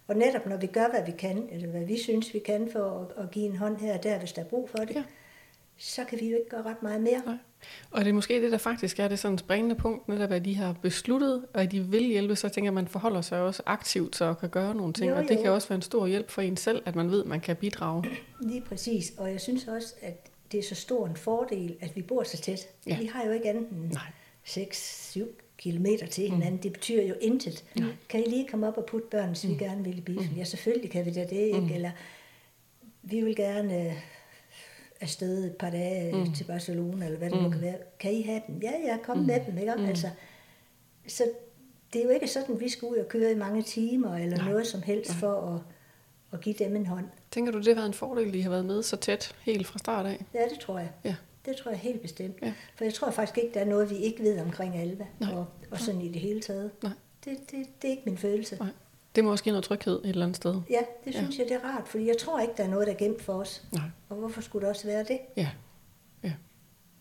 [0.08, 3.08] Og netop når vi gør, hvad vi kan, eller hvad vi synes, vi kan for
[3.18, 5.02] at, at give en hånd her og der, hvis der er brug for det, Ja.
[5.78, 7.22] så kan vi jo ikke gøre ret meget mere.
[7.26, 7.36] Nej.
[7.90, 10.54] Og det er måske det, der faktisk er det sådan springende punkt, netop at de
[10.56, 14.16] har besluttet, og at de vil hjælpe, så tænker at man forholder sig også aktivt,
[14.16, 15.10] så kan gøre nogle ting.
[15.10, 15.42] Jo, og det jo.
[15.42, 17.56] kan også være en stor hjælp for en selv, at man ved, at man kan
[17.56, 18.04] bidrage.
[18.40, 19.12] Lige præcis.
[19.18, 22.36] Og jeg synes også, at det er så stor en fordel, at vi bor så
[22.36, 22.68] tæt.
[22.86, 22.98] Ja.
[22.98, 24.10] Vi har jo ikke andet end Nej.
[24.46, 25.20] 6-7
[25.58, 26.54] kilometer til hinanden.
[26.54, 26.58] Mm.
[26.58, 27.64] Det betyder jo intet.
[27.76, 27.84] Mm.
[28.08, 29.50] Kan I lige komme op og putte børn, hvis mm.
[29.50, 30.30] vi gerne vil i biffen?
[30.30, 30.36] Mm.
[30.36, 31.60] Ja, selvfølgelig kan vi da det, ikke?
[31.60, 31.72] Mm.
[31.72, 31.90] Eller
[33.02, 33.92] vi vil gerne øh,
[35.00, 36.34] afsted et par dage mm.
[36.34, 37.44] til Barcelona, eller hvad det mm.
[37.44, 37.76] nu kan være.
[37.98, 38.60] Kan I have dem?
[38.62, 39.26] Ja, ja, kom mm.
[39.26, 39.74] med dem, ikke?
[39.74, 39.84] Mm.
[39.84, 40.08] Altså,
[41.06, 41.24] så
[41.92, 44.36] det er jo ikke sådan, at vi skal ud og køre i mange timer, eller.
[44.36, 44.48] Nej.
[44.48, 45.18] noget som helst Nej.
[45.18, 45.60] for at,
[46.34, 47.06] at give dem en hånd.
[47.30, 49.78] Tænker du, det har været en fordel, de har været med så tæt, helt fra
[49.78, 50.24] start af?
[50.34, 50.90] Ja, det tror jeg.
[51.04, 51.16] Ja.
[51.46, 52.36] Det tror jeg helt bestemt.
[52.42, 52.52] Ja.
[52.76, 55.32] For jeg tror faktisk ikke, der er noget, vi ikke ved omkring Alva, Nej.
[55.32, 56.70] og, og sådan i det hele taget.
[56.82, 56.92] Nej.
[57.24, 58.56] Det, det, det er ikke min følelse.
[58.56, 58.68] Nej.
[59.16, 60.60] Det må også give noget tryghed et eller andet sted.
[60.70, 61.42] Ja, det synes ja.
[61.42, 63.32] jeg, det er rart, fordi jeg tror ikke, der er noget, der er gemt for
[63.32, 63.64] os.
[63.72, 63.82] Nej.
[64.08, 65.18] Og hvorfor skulle det også være det?
[65.36, 65.50] Ja,
[66.22, 66.32] ja,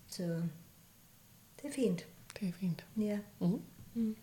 [0.08, 0.24] Så
[1.62, 2.06] det er fint.
[2.40, 2.86] det er fint.
[2.98, 3.20] Ja.
[3.40, 4.16] Mm.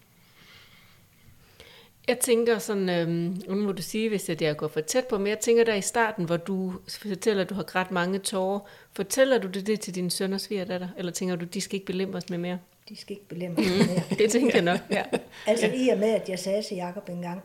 [2.10, 5.18] Jeg tænker sådan, øhm, nu må du sige, hvis jeg der går for tæt på,
[5.18, 8.60] men jeg tænker der i starten, hvor du fortæller, at du har grædt mange tårer,
[8.92, 11.86] fortæller du det, det til din søn og svigerdatter, eller tænker du, de skal ikke
[11.86, 12.58] belemres med mere?
[12.88, 14.02] De skal ikke belemre mig mere.
[14.18, 15.02] Det tænker jeg nok, ja.
[15.46, 17.40] Altså i og med, at jeg sagde til Jacob engang,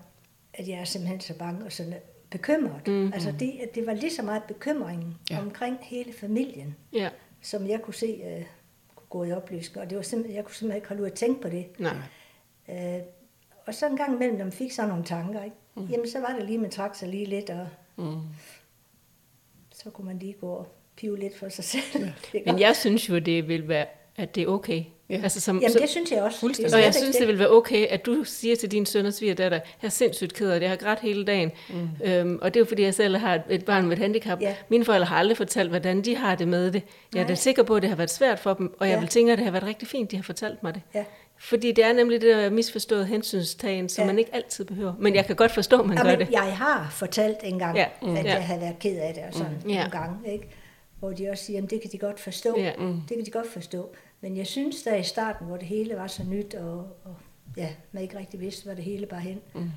[0.53, 1.93] at jeg er simpelthen så bange og sådan
[2.29, 2.87] bekymret.
[2.87, 3.13] Mm.
[3.13, 5.39] Altså det, det var lige så meget bekymringen Ja.
[5.41, 6.75] omkring hele familien.
[6.93, 7.09] Ja,
[7.41, 8.43] som jeg kunne se uh,
[8.95, 11.13] kunne gå i opløsning, og det var simpelthen, jeg kunne simpelthen ikke holde ud at
[11.13, 11.65] tænke på det.
[11.79, 11.93] nej.
[12.67, 13.01] Uh,
[13.67, 15.55] og så en gang imellem, når man fik sådan nogle tanker, ikke?
[15.75, 15.85] Mm.
[15.85, 18.21] jamen så var det lige, man trak sig lige lidt, og Mm.
[19.73, 21.83] så kunne man lige gå og pive lidt for sig selv.
[22.33, 22.39] Ja.
[22.51, 23.85] Men jeg synes jo, det vil være,
[24.17, 24.83] at det er okay.
[25.09, 25.19] Ja.
[25.23, 26.39] Altså, som, Jamen så- det synes jeg også.
[26.39, 26.75] Fuldstændig.
[26.75, 29.57] Og jeg synes, det vil være okay, at du siger til din søn og svigerdatter,
[29.81, 31.51] jeg er sindssygt ked af det, jeg har grædt hele dagen.
[31.69, 31.89] Mm.
[32.03, 34.41] Øhm, og det er jo fordi, jeg selv har et- barn med et handicap.
[34.41, 34.55] Ja.
[34.69, 36.83] Mine forældre har aldrig fortalt, hvordan de har det med det.
[37.15, 38.99] Jeg er da sikker på, at det har været svært for dem, og jeg Ja.
[38.99, 40.81] vil tænke, at det har været rigtig fint, de har fortalt mig det.
[40.93, 41.03] Ja.
[41.37, 44.05] Fordi det er nemlig det der misforstået hensynstagen, som Ja.
[44.05, 44.93] man ikke altid behøver.
[44.99, 46.31] Men jeg kan godt forstå, at man Ja, gør men det.
[46.31, 48.15] jeg har fortalt engang, Ja, mm.
[48.15, 48.33] at Ja.
[48.33, 49.67] jeg havde været ked af det, og sådan mm.
[49.69, 50.47] Nogle gange, ikke?
[50.99, 52.59] hvor de også siger, at det kan de godt forstå.
[52.59, 52.71] Ja.
[52.77, 53.01] Mm.
[53.09, 53.89] Det kan de godt forstå.
[54.21, 57.15] Men jeg synes, der i starten, hvor det hele var så nyt, og, og
[57.57, 59.71] ja, man ikke rigtig vidste, hvad det hele bare hen, mm.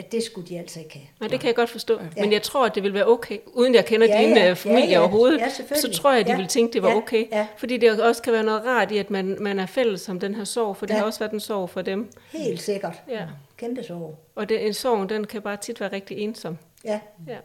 [0.00, 1.06] At det skulle de altså ikke have.
[1.20, 2.00] Nej, det kan jeg godt forstå.
[2.16, 2.22] Ja.
[2.22, 4.46] Men jeg tror, at det vil være okay, uden jeg kender Ja, dine ja.
[4.46, 5.00] ja, familie Ja, ja.
[5.00, 6.36] overhovedet, Ja, så tror jeg, at de Ja.
[6.38, 7.26] vil tænke, det var Ja, okay.
[7.32, 7.46] ja.
[7.56, 10.34] Fordi det også kan være noget rart i, at man, man er fælles om den
[10.34, 10.98] her sorg, for det Ja.
[10.98, 12.10] har også været en sorg for dem.
[12.32, 13.00] Helt sikkert.
[13.08, 13.22] Ja.
[13.56, 14.18] Kæmpe sorg.
[14.34, 16.58] Og det, en sorg, den kan bare tit være rigtig ensom.
[16.84, 17.36] Ja, Ja.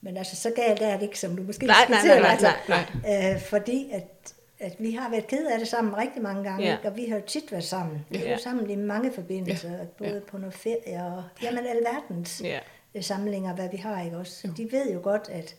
[0.00, 2.50] men altså så galt er det ikke, som du måske Nej, nej, skitserer, nej, altså.
[2.68, 4.32] nej, Øh, fordi at,
[4.62, 6.76] at vi har været ked af det sammen rigtig mange gange, Ja.
[6.84, 7.98] og vi har jo tit været sammen.
[8.10, 8.32] Vi har Ja.
[8.32, 9.84] jo sammen i mange forbindelser, ja.
[9.98, 10.20] både Ja.
[10.20, 12.58] på noget ferie og jamen alverdens Ja.
[12.94, 13.00] ja.
[13.00, 14.48] samlinger, hvad vi har, ikke også?
[14.56, 15.56] De ved jo godt, at,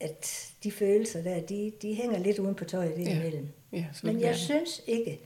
[0.00, 2.94] at de følelser der, de, de hænger lidt uden på tøjet.
[2.98, 4.26] Ja, Men ja.
[4.26, 5.20] jeg synes ikke,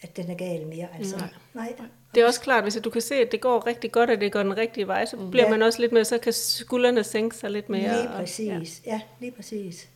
[0.00, 0.88] at den er gal mere.
[0.98, 1.28] Altså, Nej.
[1.54, 1.72] nej.
[2.14, 4.32] Det er også klart, hvis du kan se, at det går rigtig godt, og det
[4.32, 5.50] går den rigtige vej, så bliver Ja.
[5.50, 7.80] man også lidt mere, så kan skuldrene sænke sig lidt mere.
[7.82, 8.82] Lige og- præcis.
[8.86, 8.92] Ja.
[8.92, 9.88] ja, lige præcis.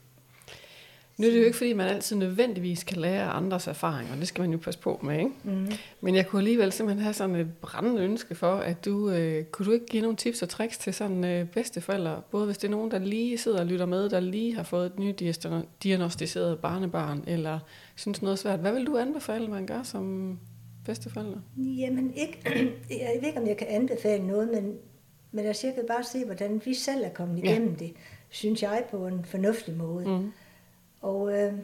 [1.23, 4.17] Nu er det jo ikke, fordi man altid nødvendigvis kan lære andres erfaringer.
[4.17, 5.31] Det skal man jo passe på med, ikke?
[5.45, 5.69] Mm.
[6.01, 9.67] Men jeg kunne alligevel simpelthen have sådan et brændende ønske for, at du, øh, kunne
[9.67, 12.21] du ikke give nogle tips og tricks til sådan øh, bedsteforældre?
[12.31, 14.87] Både hvis det er nogen, der lige sidder og lytter med, der lige har fået
[14.87, 17.59] et nydiagnostiseret barnebarn, eller
[17.97, 18.61] synes noget svært.
[18.61, 20.39] Hvad vil du anbefale, man gør som
[20.85, 21.41] bedsteforældre?
[21.57, 22.39] Jamen, ikke,
[22.91, 24.75] jeg ved ikke, om jeg kan anbefale noget, men,
[25.33, 27.51] men altså, jeg kan bare se, hvordan vi selv er kommet Ja.
[27.51, 27.93] igennem det,
[28.31, 30.09] synes jeg, på en fornuftig måde.
[30.09, 30.33] Mm.
[31.03, 31.55] Og øh,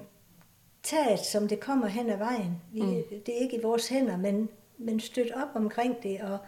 [0.82, 2.62] taget, som det kommer hen ad vejen.
[2.72, 3.02] Vi, mm.
[3.26, 6.38] Det er ikke i vores hænder, men, men støt op omkring det, og,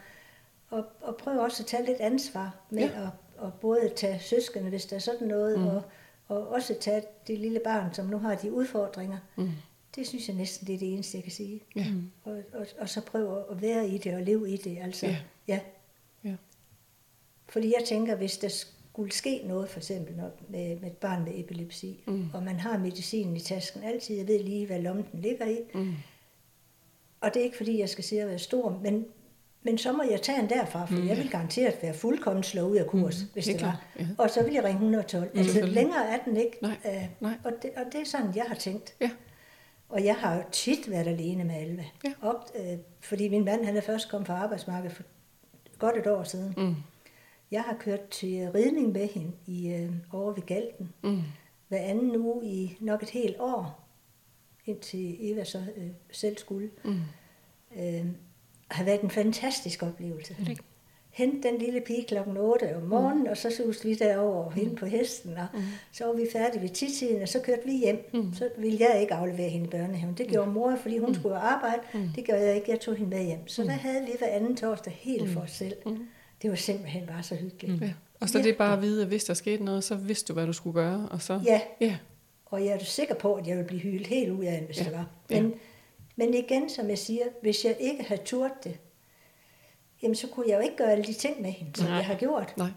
[0.69, 3.01] og, og prøv også at tage lidt ansvar med Ja.
[3.01, 5.67] at, at både tage søskende, hvis der er sådan noget, mm.
[5.67, 5.81] og,
[6.27, 9.17] og også tage det lille barn, som nu har de udfordringer.
[9.35, 9.49] Mm.
[9.95, 11.61] Det synes jeg næsten, det er det eneste, jeg kan sige.
[11.75, 11.85] Ja.
[12.23, 14.77] Og, og, og så prøve at være i det og leve i det.
[14.81, 15.17] Altså, Ja.
[15.47, 15.59] ja.
[16.23, 16.35] Ja.
[17.49, 21.23] Fordi jeg tænker, hvis der skulle ske noget, for eksempel når, med, med et barn
[21.23, 22.29] med epilepsi, mm.
[22.33, 25.57] og man har medicinen i tasken altid, jeg ved lige, hvad lommen den ligger i,
[25.73, 25.93] Mm.
[27.21, 29.05] og det er ikke fordi, jeg skal sige at være stor, men,
[29.63, 31.07] men så må jeg tage en derfra, for mm.
[31.07, 33.27] jeg vil garanteret være fuldkommen slået ud af kurs, mm.
[33.33, 33.85] hvis Helt det var.
[33.99, 34.07] ja.
[34.17, 35.29] Og så vil jeg ringe 112.
[35.33, 35.39] Mm.
[35.39, 36.57] Altså længere er den ikke.
[36.61, 37.33] Nej, Øh, nej.
[37.43, 38.95] Og, det, og det er sådan, jeg har tænkt.
[39.01, 39.09] Ja.
[39.89, 41.85] Og jeg har jo tit været alene med Alva.
[42.03, 42.13] Ja.
[42.21, 45.03] Op, øh, fordi min mand, han er først kommet fra arbejdsmarkedet for
[45.79, 46.53] godt et år siden.
[46.57, 46.75] Mm.
[47.51, 50.93] Jeg har kørt til ridning med hende i, øh, over ved Galten.
[51.03, 51.21] Mm.
[51.67, 53.87] Hver anden uge i nok et helt år,
[54.65, 56.69] indtil Eva så øh, selv skulle.
[56.85, 56.99] Mm.
[57.77, 58.05] Øh,
[58.67, 60.35] har været en fantastisk oplevelse.
[61.09, 63.29] Hente den lille pige klokken 8 om morgenen, mm.
[63.29, 65.61] og så suste vi derover og hende på hesten, og mm.
[65.91, 68.09] så var vi færdige ved tidtiden, og så kørte vi hjem.
[68.13, 68.33] Mm.
[68.33, 70.15] Så ville jeg ikke aflevere hende i børnehaven.
[70.17, 71.15] Det gjorde mor, fordi hun mm.
[71.15, 71.81] skulle arbejde.
[71.93, 72.09] Mm.
[72.15, 73.47] Det gjorde jeg ikke, jeg tog hende med hjem.
[73.47, 75.75] Så der havde vi hver anden torsdag helt for os selv.
[75.85, 76.07] Mm.
[76.41, 77.81] Det var simpelthen bare så hyggeligt.
[77.81, 77.93] Ja.
[78.19, 80.33] Og så det er bare at vide, at hvis der skete noget, så vidste du,
[80.33, 81.07] hvad du skulle gøre.
[81.11, 81.41] Og så...
[81.45, 81.97] Ja, Ja.
[82.45, 84.79] og jeg er sikker på, at jeg vil blive hyldet helt ud af det, hvis
[84.79, 84.83] Ja.
[84.83, 85.05] det var.
[85.29, 85.41] Ja.
[85.41, 85.53] Men,
[86.15, 88.77] men igen, som jeg siger, hvis jeg ikke havde turt det,
[90.03, 91.95] jamen så kunne jeg jo ikke gøre alle de ting med hende, som Nej.
[91.95, 92.53] jeg har gjort.
[92.57, 92.69] Nej.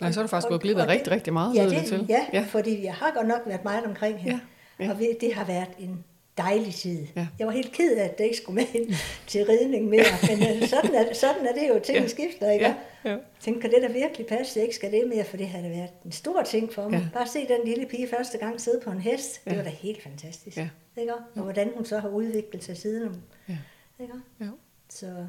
[0.00, 1.64] Nej, så er du faktisk Og- gået glip af og rigtig, det- rigtig meget, ja,
[1.64, 2.06] det det, til.
[2.08, 2.38] Ja, ja.
[2.40, 4.40] ja, fordi jeg har godt nok været meget omkring hende.
[4.78, 4.90] Ja, ja.
[4.90, 6.04] Og det har været en
[6.38, 7.06] dejlig tid.
[7.16, 7.26] Ja.
[7.38, 8.94] Jeg var helt ked af, at det ikke skulle med hende
[9.26, 10.04] til ridning mere.
[10.28, 12.08] Men øh, sådan er, sådan er det jo, tingene Ja.
[12.08, 12.64] skifter, ikke?
[12.66, 12.74] Ja,
[13.10, 13.16] ja.
[13.40, 15.68] Tænkte, kan det da virkelig passe, jeg ikke skal det mere, for det har da
[15.68, 16.98] været en stor ting for mig.
[16.98, 17.08] Ja.
[17.18, 19.56] Bare se den lille pige første gang sidde på en hest, det Ja.
[19.56, 20.56] var da helt fantastisk.
[20.56, 20.68] Ja.
[20.96, 21.14] Ikke?
[21.14, 23.22] Og hvordan hun så har udviklet sig siden.
[23.48, 23.56] Ja.
[24.00, 24.14] Ikke?
[24.40, 24.46] Ja.
[24.88, 25.26] Så,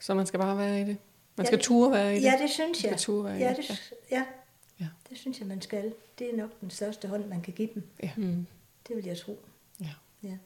[0.00, 0.96] Så man skal bare være i det.
[1.36, 2.22] Man Ja, skal det- turde være i det.
[2.24, 2.98] ja, det synes Man jeg.
[2.98, 3.56] skal turde være i ja, det.
[3.68, 4.22] det, ja.
[4.80, 4.86] Ja.
[5.10, 5.92] det synes jeg, man skal.
[6.18, 7.82] Det er nok den største hånd, man kan give dem.
[8.02, 8.10] Ja.
[8.16, 8.46] Mm.
[8.88, 9.38] Det vil jeg tro.
[10.22, 10.28] Ja.
[10.28, 10.36] Ja.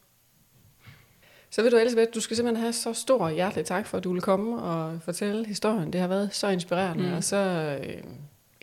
[1.51, 4.05] Så ved du, Elisabeth, du skal simpelthen have så stor og hjertelig tak for, at
[4.05, 5.93] du ville komme og fortælle historien.
[5.93, 7.13] Det har været så inspirerende mm.
[7.13, 7.37] og så
[7.83, 8.03] øh,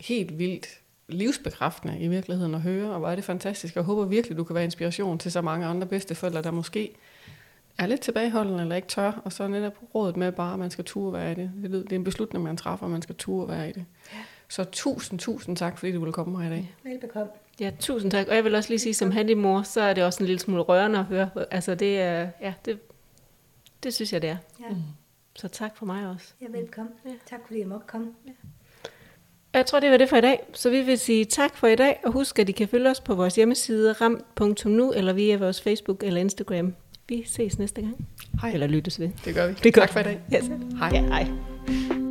[0.00, 3.74] helt vildt livsbekræftende i virkeligheden at høre, og hvor er det fantastisk.
[3.74, 6.94] Jeg håber virkelig, du kan være inspiration til så mange andre bedsteforældre, der måske
[7.78, 10.84] er lidt tilbageholdende eller ikke tør, og så netop rådet med bare, at man skal
[10.84, 11.50] turde være i det.
[11.62, 13.84] Det, er en beslutning, man træffer, at man skal turde være i det.
[14.48, 16.74] Så tusind, tusind tak, fordi du ville komme her i dag.
[16.84, 17.32] Velbekomme.
[17.60, 18.26] Ja, tusind tak.
[18.28, 20.62] Og jeg vil også lige sige, som handymor, så er det også en lille smule
[20.62, 21.28] rørende at høre.
[21.50, 22.78] Altså det er, ja, det,
[23.82, 24.36] det synes jeg, det er.
[24.60, 24.76] Ja, Mm.
[25.36, 26.32] Så tak for mig også.
[26.40, 26.92] ja velkommen.
[27.06, 27.10] Ja.
[27.30, 28.06] Tak fordi jeg måtte komme.
[29.52, 30.40] Og Jeg tror, det var det for i dag.
[30.52, 33.00] Så vi vil sige tak for i dag, og husk, at I kan følge os
[33.00, 36.74] på vores hjemmeside ram.nu, eller via vores Facebook eller Instagram.
[37.08, 38.06] Vi ses næste gang.
[38.40, 38.50] Hej.
[38.50, 39.10] Eller lyttes ved.
[39.24, 39.54] Det gør vi.
[39.62, 40.20] Det gør tak for i dag.
[40.34, 40.44] Yes.
[40.78, 40.90] Hej.
[40.92, 42.03] Ja, hej.